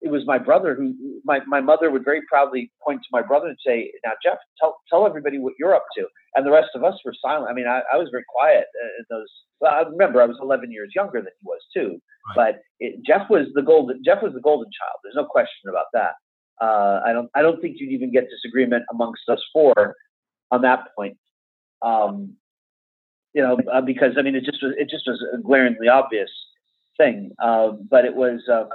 [0.01, 0.93] it was my brother who
[1.25, 4.77] my, my mother would very proudly point to my brother and say, "Now, Jeff, tell
[4.89, 7.49] tell everybody what you're up to." And the rest of us were silent.
[7.49, 8.65] I mean, I, I was very quiet
[8.99, 9.27] in those.
[9.59, 11.99] Well, I remember I was 11 years younger than he was too.
[12.35, 12.53] Right.
[12.53, 14.99] But it, Jeff was the golden Jeff was the golden child.
[15.03, 16.13] There's no question about that.
[16.61, 19.95] Uh, I don't I don't think you'd even get disagreement amongst us four
[20.51, 21.17] on that point.
[21.81, 22.35] Um,
[23.33, 26.29] you know, uh, because I mean, it just was it just was glaringly obvious
[26.97, 27.31] thing.
[27.41, 28.41] Um, but it was.
[28.51, 28.65] Uh,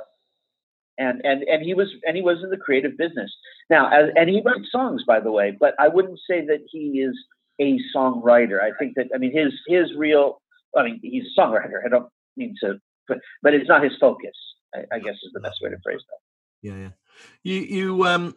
[0.98, 3.30] and and and he was and he was in the creative business
[3.70, 7.00] now as, and he wrote songs by the way but i wouldn't say that he
[7.00, 7.16] is
[7.60, 10.40] a songwriter i think that i mean his his real
[10.76, 14.36] i mean he's a songwriter i don't mean to but but it's not his focus
[14.74, 16.90] i, I guess is the best way to phrase that yeah yeah
[17.42, 18.36] you you um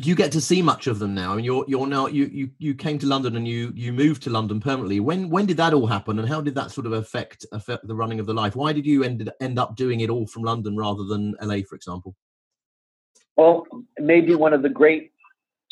[0.00, 1.32] do you get to see much of them now?
[1.32, 4.22] I mean, you're you're now you you you came to London and you you moved
[4.24, 5.00] to London permanently.
[5.00, 7.94] When when did that all happen, and how did that sort of affect affect the
[7.94, 8.54] running of the life?
[8.54, 11.76] Why did you end end up doing it all from London rather than LA, for
[11.76, 12.14] example?
[13.36, 13.66] Well,
[13.98, 15.12] maybe one of the great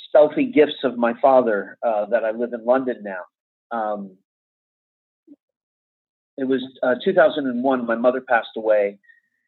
[0.09, 3.23] stealthy gifts of my father uh, that I live in London now.
[3.71, 4.17] Um,
[6.37, 7.87] it was uh, 2001.
[7.87, 8.99] My mother passed away,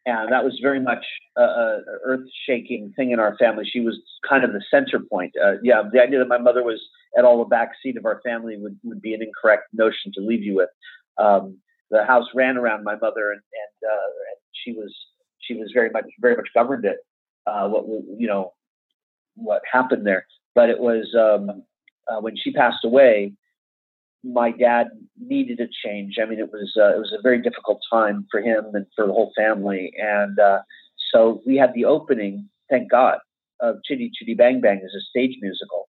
[0.07, 1.05] and that was very much
[1.35, 3.65] a, a earth-shaking thing in our family.
[3.69, 5.33] She was kind of the center point.
[5.43, 6.81] Uh, yeah, the idea that my mother was
[7.17, 10.21] at all the back seat of our family would, would be an incorrect notion to
[10.21, 10.69] leave you with.
[11.17, 11.57] Um,
[11.91, 14.95] the house ran around my mother, and, and, uh, and she was
[15.39, 16.97] she was very much very much governed it.
[17.45, 17.85] Uh, what
[18.17, 18.53] you know
[19.35, 21.63] what happened there, but it was um,
[22.07, 23.33] uh, when she passed away
[24.23, 24.87] my dad
[25.19, 26.15] needed a change.
[26.21, 29.05] I mean, it was uh, it was a very difficult time for him and for
[29.05, 30.59] the whole family, and uh,
[31.13, 32.49] so we had the opening.
[32.69, 33.19] Thank God,
[33.61, 35.87] of Chitty Chitty Bang Bang as a stage musical,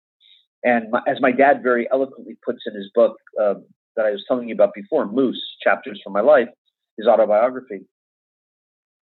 [0.63, 3.55] and my, as my dad very eloquently puts in his book uh,
[3.95, 6.49] that I was telling you about before, Moose: Chapters from My Life,
[6.97, 7.82] his autobiography.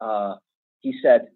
[0.01, 0.35] Uh,
[0.81, 1.27] he said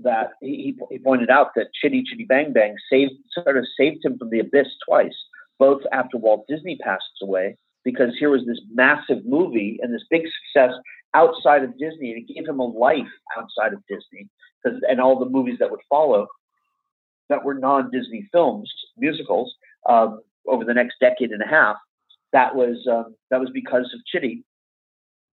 [0.00, 4.18] that he, he pointed out that Chitty Chitty Bang Bang saved sort of saved him
[4.18, 5.14] from the abyss twice
[5.58, 10.22] both after Walt Disney passed away, because here was this massive movie and this big
[10.22, 10.74] success
[11.14, 13.06] outside of Disney, and it gave him a life
[13.36, 14.28] outside of Disney,
[14.62, 16.26] because and all the movies that would follow
[17.28, 19.54] that were non-Disney films, musicals,
[19.88, 21.76] um, over the next decade and a half.
[22.32, 24.44] That was um, that was because of Chitty,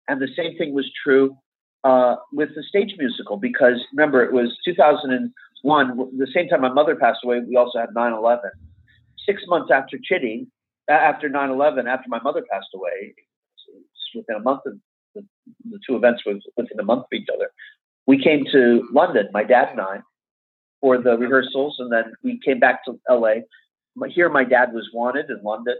[0.07, 1.38] and the same thing was true
[1.84, 3.38] uh, with the stage musical.
[3.38, 7.39] Because remember, it was 2001, the same time my mother passed away.
[7.47, 8.39] We also had 9/11
[9.26, 10.47] six months after Chitty,
[10.89, 13.13] after 9-11, after my mother passed away,
[14.15, 14.74] within a month of
[15.15, 15.26] the,
[15.69, 17.49] the two events was within a month of each other.
[18.07, 19.99] We came to London, my dad and I,
[20.80, 23.41] for the rehearsals, and then we came back to LA.
[24.09, 25.76] Here, my dad was wanted in London.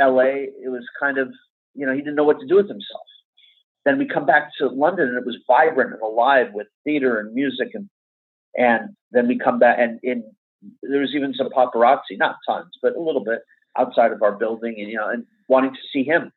[0.00, 1.28] LA, it was kind of,
[1.74, 3.06] you know, he didn't know what to do with himself.
[3.84, 7.34] Then we come back to London, and it was vibrant and alive with theater and
[7.34, 7.88] music, and
[8.56, 10.24] and then we come back, and in
[10.82, 13.40] there was even some paparazzi, not tons, but a little bit
[13.78, 16.32] outside of our building, and you know, and wanting to see him.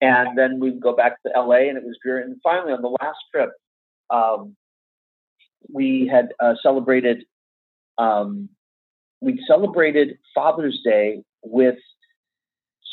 [0.00, 2.24] And then we'd go back to LA, and it was great.
[2.24, 3.50] And finally, on the last trip,
[4.08, 4.56] um,
[5.72, 7.24] we had uh, celebrated.
[7.98, 8.48] Um,
[9.20, 11.76] we celebrated Father's Day with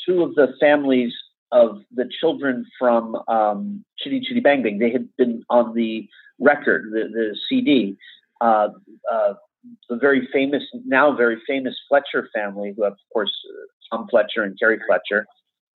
[0.06, 1.14] two of the families
[1.52, 4.80] of the children from um, Chitty Chitty Bang Bang.
[4.80, 6.08] They had been on the
[6.40, 7.98] record, the, the CD.
[8.42, 8.70] Uh,
[9.12, 9.34] uh,
[9.90, 14.44] the very famous, now very famous Fletcher family, who have, of course, uh, Tom Fletcher
[14.44, 15.26] and Carrie Fletcher,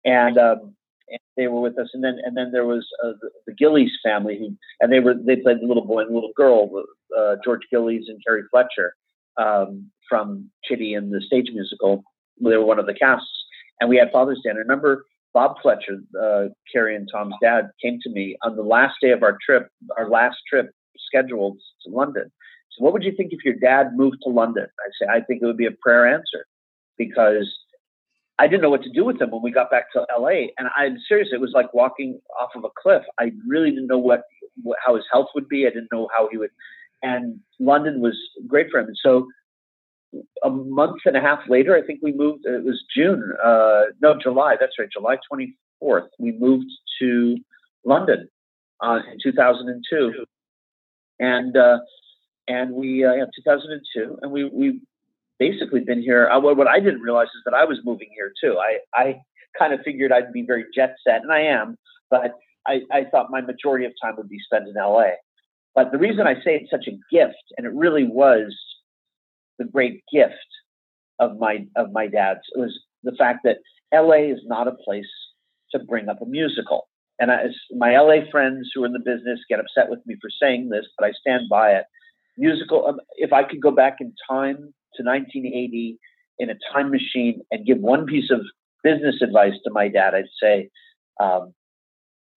[0.04, 0.74] and, um,
[1.08, 1.88] and they were with us.
[1.94, 5.14] And then, and then there was uh, the, the, Gillies family, who, and they were
[5.14, 6.70] they played the little boy and little girl,
[7.16, 8.94] uh, George Gillies and Carrie Fletcher
[9.36, 12.02] um, from Chitty and the stage musical.
[12.42, 13.44] They were one of the casts,
[13.80, 14.50] and we had Father's Day.
[14.50, 18.62] And I remember Bob Fletcher, uh, Carrie and Tom's dad, came to me on the
[18.62, 20.70] last day of our trip, our last trip
[21.06, 22.30] scheduled to London
[22.78, 24.66] what would you think if your dad moved to London?
[24.66, 26.46] I say, I think it would be a prayer answer
[26.96, 27.48] because
[28.38, 30.48] I didn't know what to do with him when we got back to LA.
[30.58, 33.02] And I'm serious, it was like walking off of a cliff.
[33.18, 34.22] I really didn't know what,
[34.62, 35.66] what how his health would be.
[35.66, 36.50] I didn't know how he would.
[37.02, 38.16] And London was
[38.46, 38.86] great for him.
[38.86, 39.26] And so
[40.42, 42.44] a month and a half later, I think we moved.
[42.44, 44.56] It was June, uh, no, July.
[44.58, 46.08] That's right, July 24th.
[46.18, 46.70] We moved
[47.00, 47.36] to
[47.84, 48.28] London
[48.82, 50.24] uh, in 2002,
[51.20, 51.78] and uh,
[52.48, 54.80] and we uh, yeah, 2002, and we we
[55.38, 56.28] basically been here.
[56.28, 58.58] Uh, what, what I didn't realize is that I was moving here too.
[58.58, 59.20] I I
[59.58, 61.76] kind of figured I'd be very jet set, and I am,
[62.10, 62.32] but
[62.66, 65.10] I, I thought my majority of time would be spent in LA.
[65.74, 68.56] But the reason I say it's such a gift, and it really was
[69.58, 70.34] the great gift
[71.18, 73.58] of my of my dad's, was the fact that
[73.92, 75.08] LA is not a place
[75.72, 76.88] to bring up a musical.
[77.18, 77.30] and
[77.76, 80.86] my LA friends who are in the business get upset with me for saying this,
[80.96, 81.84] but I stand by it.
[82.38, 82.86] Musical.
[82.86, 84.56] Um, if I could go back in time
[84.94, 85.98] to 1980
[86.38, 88.40] in a time machine and give one piece of
[88.82, 90.70] business advice to my dad, I'd say,
[91.20, 91.52] um,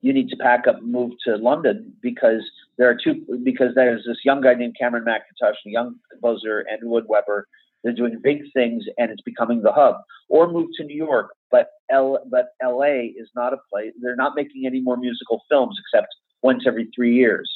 [0.01, 2.41] you need to pack up and move to London because
[2.77, 6.89] there are two because there's this young guy named Cameron Mackintosh, a young composer, and
[6.89, 7.47] Lloyd Webber.
[7.83, 9.95] They're doing big things and it's becoming the hub.
[10.29, 13.91] Or move to New York, but L but LA is not a place.
[14.01, 16.07] They're not making any more musical films except
[16.41, 17.51] once every three years.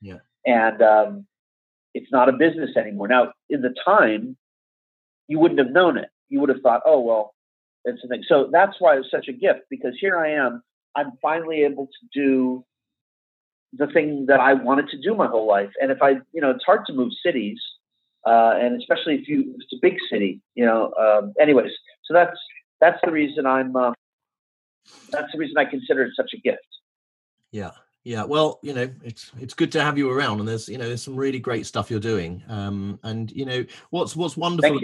[0.00, 0.18] Yeah.
[0.46, 1.26] And um,
[1.94, 3.08] it's not a business anymore.
[3.08, 4.36] Now, in the time,
[5.28, 6.08] you wouldn't have known it.
[6.28, 7.34] You would have thought, oh well,
[7.84, 8.22] it's a thing.
[8.28, 10.62] So that's why it's such a gift because here I am
[10.96, 12.64] I'm finally able to do
[13.72, 15.70] the thing that I wanted to do my whole life.
[15.80, 17.60] And if I, you know, it's hard to move cities,
[18.26, 20.92] uh, and especially if you if it's a big city, you know.
[20.98, 21.70] Um, anyways,
[22.04, 22.36] so that's
[22.80, 23.74] that's the reason I'm.
[23.74, 23.92] Uh,
[25.10, 26.66] that's the reason I consider it such a gift.
[27.50, 27.70] Yeah,
[28.04, 28.24] yeah.
[28.24, 31.02] Well, you know, it's it's good to have you around, and there's you know there's
[31.02, 32.42] some really great stuff you're doing.
[32.48, 34.80] Um, and you know what's what's wonderful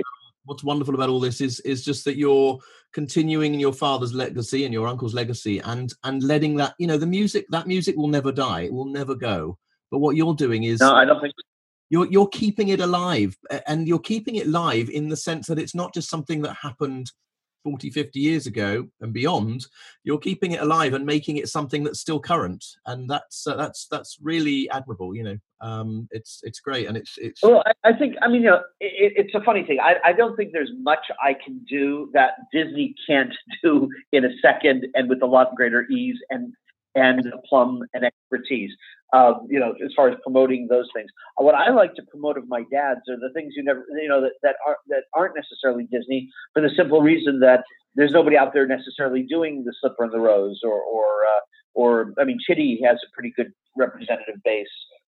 [0.47, 2.59] what's wonderful about all this is is just that you're
[2.93, 7.07] continuing your father's legacy and your uncle's legacy and and letting that you know the
[7.07, 9.59] music that music will never die it will never go
[9.91, 11.35] but what you're doing is no i don't think
[11.91, 13.37] you're you're keeping it alive
[13.67, 17.11] and you're keeping it live in the sense that it's not just something that happened
[17.67, 19.67] 40 50 years ago and beyond
[20.05, 22.65] you're keeping it alive and making it something that's still current.
[22.87, 27.17] And that's uh, that's that's really admirable you know um it's it's great and it's
[27.17, 29.79] it's well i, I think i mean you know it, it's a funny thing.
[29.81, 34.37] I, I don't think there's much i can do that disney can't do in a
[34.43, 36.53] second and with a lot greater ease and
[36.97, 38.73] and plum and expertise.
[39.13, 41.09] Um, you know, as far as promoting those things.
[41.37, 44.21] What I like to promote of my dad's are the things you never, you know,
[44.21, 47.63] that that are that aren't necessarily Disney for the simple reason that
[47.95, 51.41] there's nobody out there necessarily doing the Slipper and the Rose or or uh,
[51.75, 54.67] or I mean, Chitty has a pretty good representative base.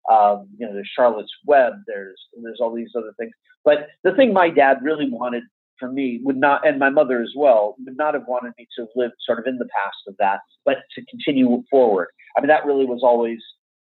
[0.10, 1.74] Um, you know, there's Charlotte's Web.
[1.86, 3.32] There's there's all these other things.
[3.66, 5.44] But the thing my dad really wanted
[5.82, 8.88] for me would not, and my mother as well, would not have wanted me to
[8.96, 12.08] live sort of in the past of that, but to continue forward.
[12.38, 13.40] I mean, that really was always,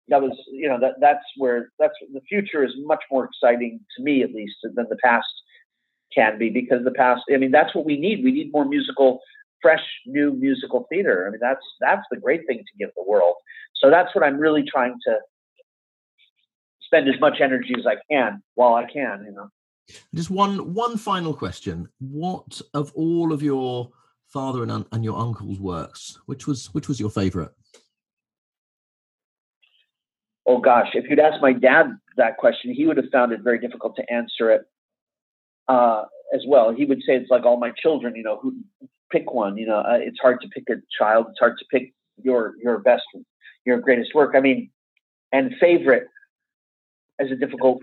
[0.08, 4.02] that was, you know, that that's where, that's the future is much more exciting to
[4.02, 5.26] me, at least, than the past
[6.14, 8.22] can be, because the past, I mean, that's what we need.
[8.22, 9.20] We need more musical,
[9.60, 11.26] fresh, new musical theater.
[11.26, 13.34] I mean, that's, that's the great thing to give the world.
[13.74, 15.16] So that's what I'm really trying to
[16.82, 19.48] spend as much energy as I can while I can, you know.
[20.14, 23.90] Just one one final question: What of all of your
[24.26, 27.50] father and, and your uncle's works, which was which was your favorite?
[30.46, 31.86] Oh gosh, if you'd asked my dad
[32.16, 34.62] that question, he would have found it very difficult to answer it
[35.68, 36.72] uh, as well.
[36.74, 38.56] He would say it's like all my children, you know, who
[39.10, 39.56] pick one.
[39.56, 41.26] You know, uh, it's hard to pick a child.
[41.30, 43.04] It's hard to pick your your best,
[43.64, 44.32] your greatest work.
[44.34, 44.70] I mean,
[45.32, 46.08] and favorite
[47.18, 47.82] is a difficult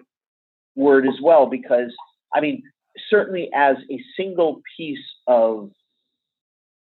[0.75, 1.93] word as well because
[2.33, 2.63] I mean
[3.09, 5.71] certainly as a single piece of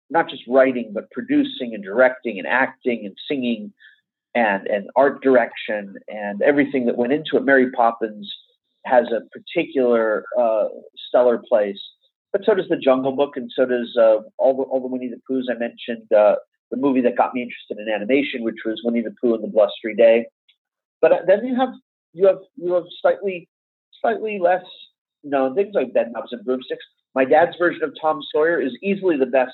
[0.09, 3.73] not just writing but producing and directing and acting and singing
[4.33, 8.31] and and art direction and everything that went into it Mary Poppins
[8.85, 10.65] has a particular uh,
[11.07, 11.79] stellar place.
[12.31, 15.09] But so does the Jungle Book and so does uh, all the all the Winnie
[15.09, 15.45] the Poohs.
[15.49, 16.35] I mentioned uh,
[16.69, 19.47] the movie that got me interested in animation which was Winnie the Pooh and the
[19.47, 20.27] Blustery Day.
[21.01, 21.69] But uh, then you have
[22.13, 23.47] you have you have slightly
[24.05, 24.63] slightly less
[25.23, 26.85] known things like Bedknobs and Broomsticks.
[27.15, 29.53] My dad's version of Tom Sawyer is easily the best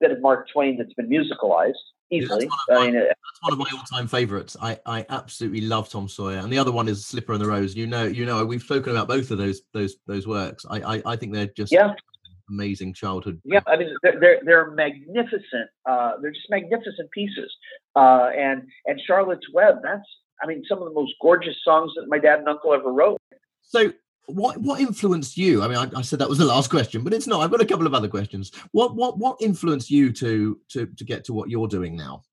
[0.00, 1.72] bit of Mark Twain that's been musicalized.
[2.10, 4.56] Easily, yeah, that's, one my, that's, one of my, all-time favorites.
[4.62, 7.76] I, I absolutely love Tom Sawyer, and the other one is Slipper and the Rose.
[7.76, 10.64] You know, you know, we've spoken about both of those those those works.
[10.70, 11.92] I I, I think they're just yeah.
[12.48, 13.42] amazing childhood.
[13.44, 15.68] Yeah, I mean they're they're, they're magnificent.
[15.84, 17.54] Uh, they're just magnificent pieces.
[17.94, 19.80] Uh, and and Charlotte's Web.
[19.82, 20.08] That's
[20.42, 23.20] I mean some of the most gorgeous songs that my dad and uncle ever wrote.
[23.68, 23.92] So
[24.26, 25.62] what what influenced you?
[25.62, 27.40] I mean, I, I, said that was the last question, but it's not.
[27.40, 28.50] I've got a couple of other questions.
[28.72, 32.24] What what what influenced you to to to get to what you're doing now?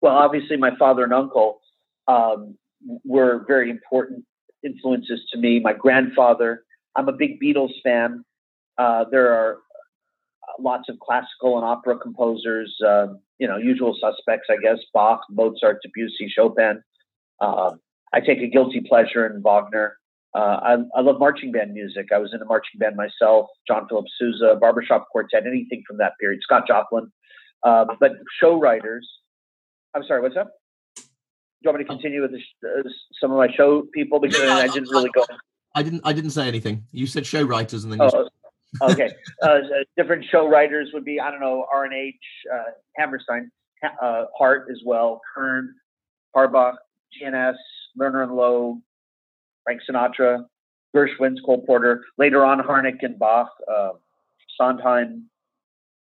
[0.00, 1.60] Well, obviously, my father and uncle
[2.08, 2.56] um,
[3.04, 4.24] were very important
[4.64, 5.60] influences to me.
[5.60, 6.64] My grandfather.
[6.96, 8.24] I'm a big Beatles fan.
[8.76, 9.58] Uh, there are
[10.58, 12.76] lots of classical and opera composers.
[12.84, 16.82] Uh, you know, usual suspects, I guess: Bach, Mozart, Debussy, Chopin.
[17.40, 17.72] Uh,
[18.12, 19.96] I take a guilty pleasure in Wagner.
[20.34, 22.06] Uh, I, I, love marching band music.
[22.14, 26.12] I was in a marching band myself, John Philip Sousa, Barbershop Quartet, anything from that
[26.20, 27.10] period, Scott Joplin.
[27.64, 29.08] Uh, but show writers,
[29.94, 30.52] I'm sorry, what's up?
[30.96, 31.02] Do
[31.62, 32.88] you want me to continue with uh,
[33.20, 35.24] some of my show people because I didn't really go.
[35.74, 36.00] I didn't.
[36.04, 36.84] I didn't say anything.
[36.90, 38.00] You said show writers, and then.
[38.00, 38.28] Oh,
[38.82, 39.10] okay.
[39.42, 39.58] Uh,
[39.96, 42.14] different show writers would be I don't know R and H,
[42.52, 43.50] uh, Hammerstein.
[44.02, 45.74] uh, Hart as well, Kern,
[46.34, 46.76] Harbach,
[47.20, 47.56] GNS,
[47.98, 48.80] Lerner and Loewe,
[49.64, 50.44] Frank Sinatra,
[50.94, 52.04] Gershwin's, Cole Porter.
[52.18, 53.90] Later on, Harnick and Bock, uh,
[54.58, 55.28] Sondheim,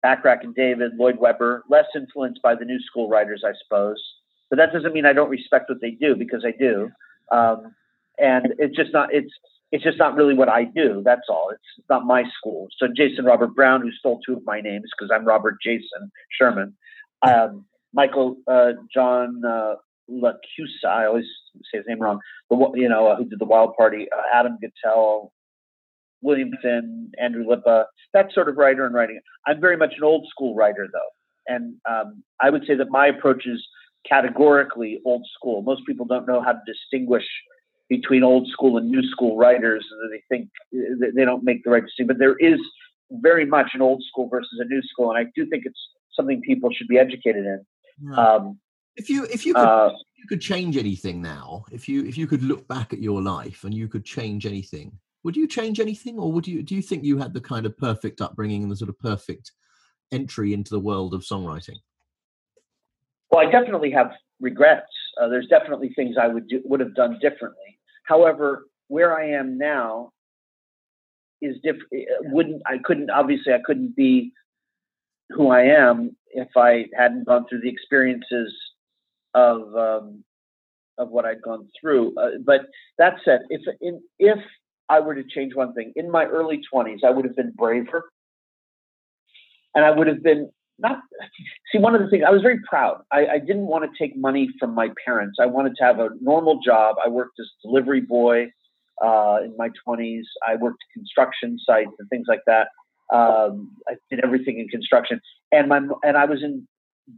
[0.02, 1.64] Bacharach and David, Lloyd Webber.
[1.68, 4.02] Less influenced by the new school writers, I suppose.
[4.50, 6.90] But that doesn't mean I don't respect what they do because I do.
[7.30, 7.74] Um,
[8.18, 9.32] and it's just not it's
[9.70, 11.02] it's just not really what I do.
[11.04, 11.50] That's all.
[11.50, 12.68] It's not my school.
[12.78, 16.74] So Jason Robert Brown, who stole two of my names because I'm Robert Jason Sherman.
[17.22, 17.64] Um,
[17.94, 19.74] Michael uh, John uh,
[20.12, 21.26] LaChiusa, I always
[21.72, 22.20] say his name wrong.
[22.50, 24.06] The you know uh, who did the Wild Party?
[24.16, 25.30] Uh, Adam Guettel,
[26.20, 27.84] Williamson, Andrew Lippa.
[28.14, 29.20] That sort of writer and writing.
[29.46, 33.06] I'm very much an old school writer though, and um, I would say that my
[33.06, 33.64] approach is
[34.08, 35.62] categorically old school.
[35.62, 37.24] Most people don't know how to distinguish
[37.88, 39.86] between old school and new school writers.
[39.90, 42.58] And they think they don't make the right distinction, but there is
[43.10, 45.78] very much an old school versus a new school, and I do think it's
[46.16, 47.64] something people should be educated in.
[48.18, 48.58] Um,
[48.96, 52.18] if you if you could uh, if you could change anything now, if you if
[52.18, 54.92] you could look back at your life and you could change anything,
[55.24, 57.76] would you change anything, or would you do you think you had the kind of
[57.76, 59.52] perfect upbringing and the sort of perfect
[60.12, 61.76] entry into the world of songwriting?
[63.30, 64.92] Well, I definitely have regrets.
[65.20, 67.78] Uh, there's definitely things I would do, would have done differently.
[68.04, 70.12] However, where I am now
[71.40, 71.88] is different.
[71.92, 74.32] Uh, wouldn't I couldn't obviously I couldn't be
[75.30, 78.52] who I am if I hadn't gone through the experiences
[79.34, 80.24] of um,
[80.98, 82.14] of what I'd gone through.
[82.16, 82.62] Uh, but
[82.98, 84.38] that said, if in, if
[84.88, 88.10] I were to change one thing in my early 20s, I would have been braver,
[89.74, 91.00] and I would have been not
[91.70, 93.02] see one of the things I was very proud.
[93.12, 95.38] I, I, didn't want to take money from my parents.
[95.40, 96.96] I wanted to have a normal job.
[97.04, 98.50] I worked as a delivery boy
[99.02, 100.22] uh, in my 20s.
[100.46, 102.68] I worked construction sites and things like that.
[103.12, 105.20] Um, I did everything in construction,
[105.52, 106.66] and my and I was in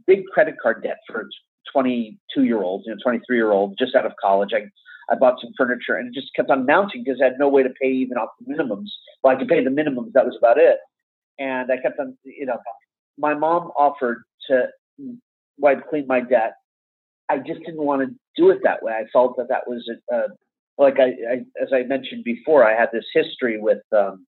[0.05, 1.27] big credit card debt for
[1.71, 4.51] 22 year olds, you know, 23 year old just out of college.
[4.53, 4.65] I
[5.09, 7.63] I bought some furniture and it just kept on mounting because I had no way
[7.63, 8.89] to pay even off the minimums.
[9.23, 10.13] Well, I could pay the minimums.
[10.13, 10.77] That was about it.
[11.37, 12.57] And I kept on, you know,
[13.17, 14.67] my mom offered to
[15.57, 16.53] wipe clean my debt.
[17.29, 18.93] I just didn't want to do it that way.
[18.93, 20.21] I felt that that was a,
[20.77, 24.25] like I, I, as I mentioned before, I had this history with um,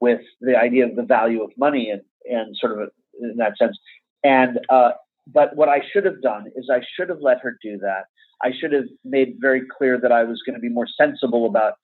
[0.00, 3.78] with the idea of the value of money and and sort of in that sense.
[4.22, 4.90] And uh,
[5.32, 8.04] but what I should have done is I should have let her do that.
[8.42, 11.74] I should have made very clear that I was going to be more sensible about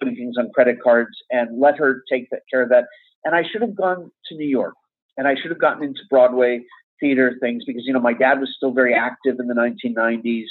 [0.00, 2.84] putting things on credit cards and let her take care of that.
[3.24, 4.74] And I should have gone to New York
[5.16, 6.62] and I should have gotten into Broadway
[7.00, 10.46] theater things because you know my dad was still very active in the 1990s,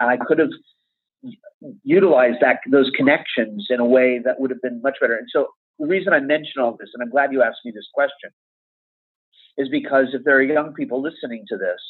[0.00, 0.50] and I could have
[1.82, 5.14] utilized that those connections in a way that would have been much better.
[5.14, 5.48] And so
[5.78, 8.30] the reason I mention all this, and I'm glad you asked me this question,
[9.56, 11.80] is because if there are young people listening to this,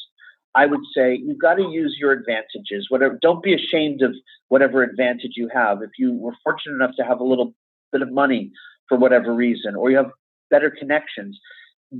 [0.55, 2.87] I would say you've got to use your advantages.
[2.89, 4.13] Whatever, don't be ashamed of
[4.47, 5.81] whatever advantage you have.
[5.81, 7.53] If you were fortunate enough to have a little
[7.91, 8.51] bit of money
[8.87, 10.11] for whatever reason, or you have
[10.49, 11.37] better connections,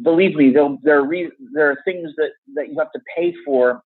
[0.03, 3.82] believe me, there are re- there are things that that you have to pay for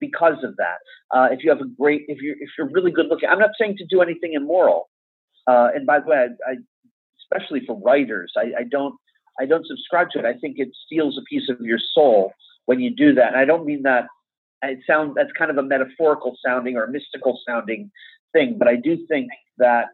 [0.00, 0.78] because of that.
[1.14, 3.50] Uh, if you have a great, if you're if you're really good looking, I'm not
[3.58, 4.90] saying to do anything immoral.
[5.46, 6.54] Uh, and by the way, I, I
[7.22, 8.94] especially for writers, I, I don't
[9.38, 10.24] I don't subscribe to it.
[10.24, 12.32] I think it steals a piece of your soul
[12.66, 13.28] when you do that.
[13.28, 14.06] And I don't mean that.
[14.62, 17.90] It sounds that's kind of a metaphorical sounding or mystical sounding
[18.32, 19.86] thing, but I do think that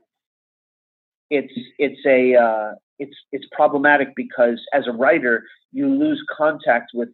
[1.31, 7.11] it's it's a uh, it's it's problematic because as a writer you lose contact with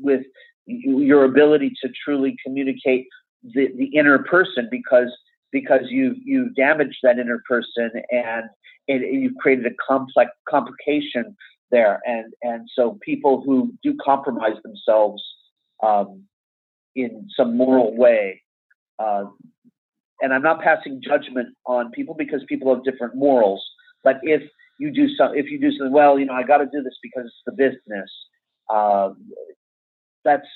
[0.00, 0.22] with
[0.66, 3.06] your ability to truly communicate
[3.42, 5.10] the, the inner person because
[5.50, 8.44] because you you damaged that inner person and
[8.88, 11.36] it, you've created a complex complication
[11.70, 15.22] there and and so people who do compromise themselves
[15.82, 16.22] um,
[16.94, 18.42] in some moral way
[18.98, 19.24] uh,
[20.20, 23.64] and I'm not passing judgment on people because people have different morals
[24.04, 24.42] but if
[24.78, 26.98] you do some, if you do something, well, you know, I got to do this
[27.02, 28.10] because it's the business.
[28.72, 29.16] Um,
[30.24, 30.46] that's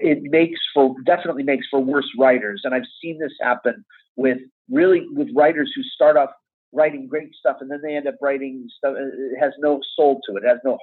[0.00, 4.38] it makes for definitely makes for worse writers, and I've seen this happen with
[4.70, 6.30] really with writers who start off
[6.72, 10.36] writing great stuff and then they end up writing stuff it has no soul to
[10.36, 10.78] it, it has no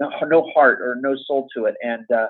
[0.00, 2.26] no, no heart or no soul to it, and uh,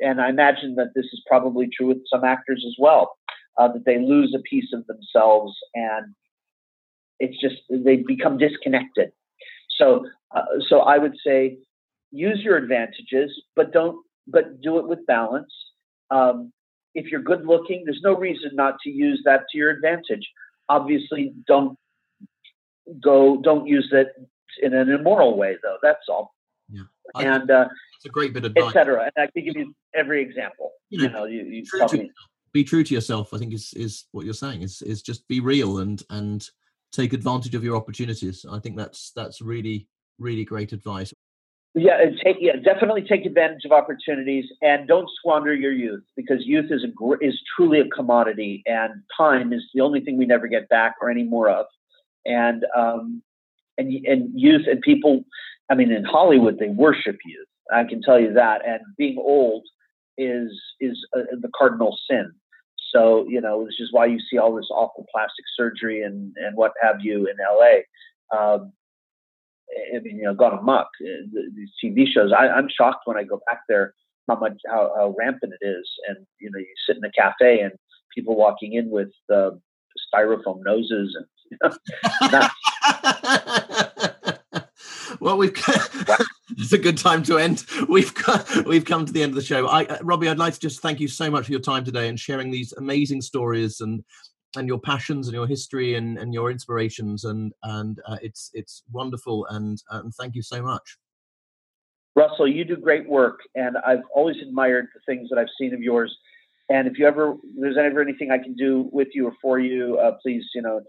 [0.00, 3.12] and I imagine that this is probably true with some actors as well,
[3.58, 6.14] uh, that they lose a piece of themselves and
[7.18, 9.10] it's just they become disconnected.
[9.78, 11.58] So, uh, so I would say
[12.10, 13.96] use your advantages, but don't,
[14.26, 15.52] but do it with balance.
[16.10, 16.52] Um,
[16.94, 20.26] if you're good looking, there's no reason not to use that to your advantage.
[20.68, 21.78] Obviously, don't
[23.02, 24.08] go, don't use it
[24.62, 25.76] in an immoral way, though.
[25.82, 26.34] That's all.
[26.70, 26.82] Yeah.
[27.16, 28.68] and uh, it's a great bit of advice.
[28.68, 29.10] etc.
[29.16, 30.72] And I can give you every example.
[30.90, 32.08] You You know, know, you, you true to
[32.52, 35.38] be true to yourself i think is is what you're saying is is just be
[35.38, 36.48] real and and
[36.90, 39.86] take advantage of your opportunities i think that's that's really
[40.18, 41.12] really great advice
[41.74, 46.44] Yeah, and take yeah, definitely take advantage of opportunities and don't squander your youth because
[46.44, 50.48] youth is a is truly a commodity and time is the only thing we never
[50.48, 51.66] get back or any more of.
[52.26, 53.22] And um
[53.78, 55.24] and and youth and people
[55.70, 57.46] I mean in Hollywood they worship youth.
[57.72, 59.64] I can tell you that and being old
[60.18, 62.32] is is uh, the cardinal sin.
[62.92, 66.56] So, you know, this is why you see all this awful plastic surgery and and
[66.56, 67.82] what have you in LA.
[68.36, 68.72] Um,
[69.94, 70.88] I mean, you know, gone amok.
[71.00, 72.32] uh, the- These TV shows.
[72.32, 73.94] I, I'm shocked when I go back there
[74.28, 75.88] how much how, how rampant it is.
[76.08, 77.72] And you know, you sit in a cafe and
[78.14, 79.50] people walking in with uh,
[80.14, 81.26] styrofoam noses and.
[85.20, 85.52] well, we've
[86.50, 87.64] it's a good time to end.
[87.88, 89.66] We've got, we've come to the end of the show.
[89.66, 92.08] I, uh, Robbie, I'd like to just thank you so much for your time today
[92.08, 94.04] and sharing these amazing stories and
[94.56, 98.82] and your passions and your history and, and your inspirations and and uh, it's it's
[98.90, 100.98] wonderful and and thank you so much.
[102.16, 105.80] Russell, you do great work, and I've always admired the things that I've seen of
[105.80, 106.14] yours.
[106.68, 109.98] And if you ever there's ever anything I can do with you or for you,
[109.98, 110.80] uh, please, you know,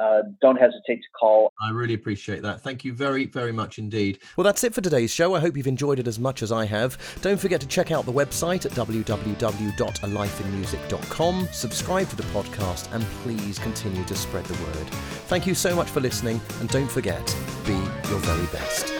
[0.00, 1.52] uh, don't hesitate to call.
[1.60, 2.60] I really appreciate that.
[2.60, 4.18] Thank you very very much indeed.
[4.36, 5.34] Well, that's it for today's show.
[5.34, 6.98] I hope you've enjoyed it as much as I have.
[7.22, 13.58] Don't forget to check out the website at www.alifeinmusic.com, subscribe to the podcast, and please
[13.58, 14.86] continue to spread the word.
[15.28, 17.34] Thank you so much for listening, and don't forget,
[17.66, 18.99] be your very best.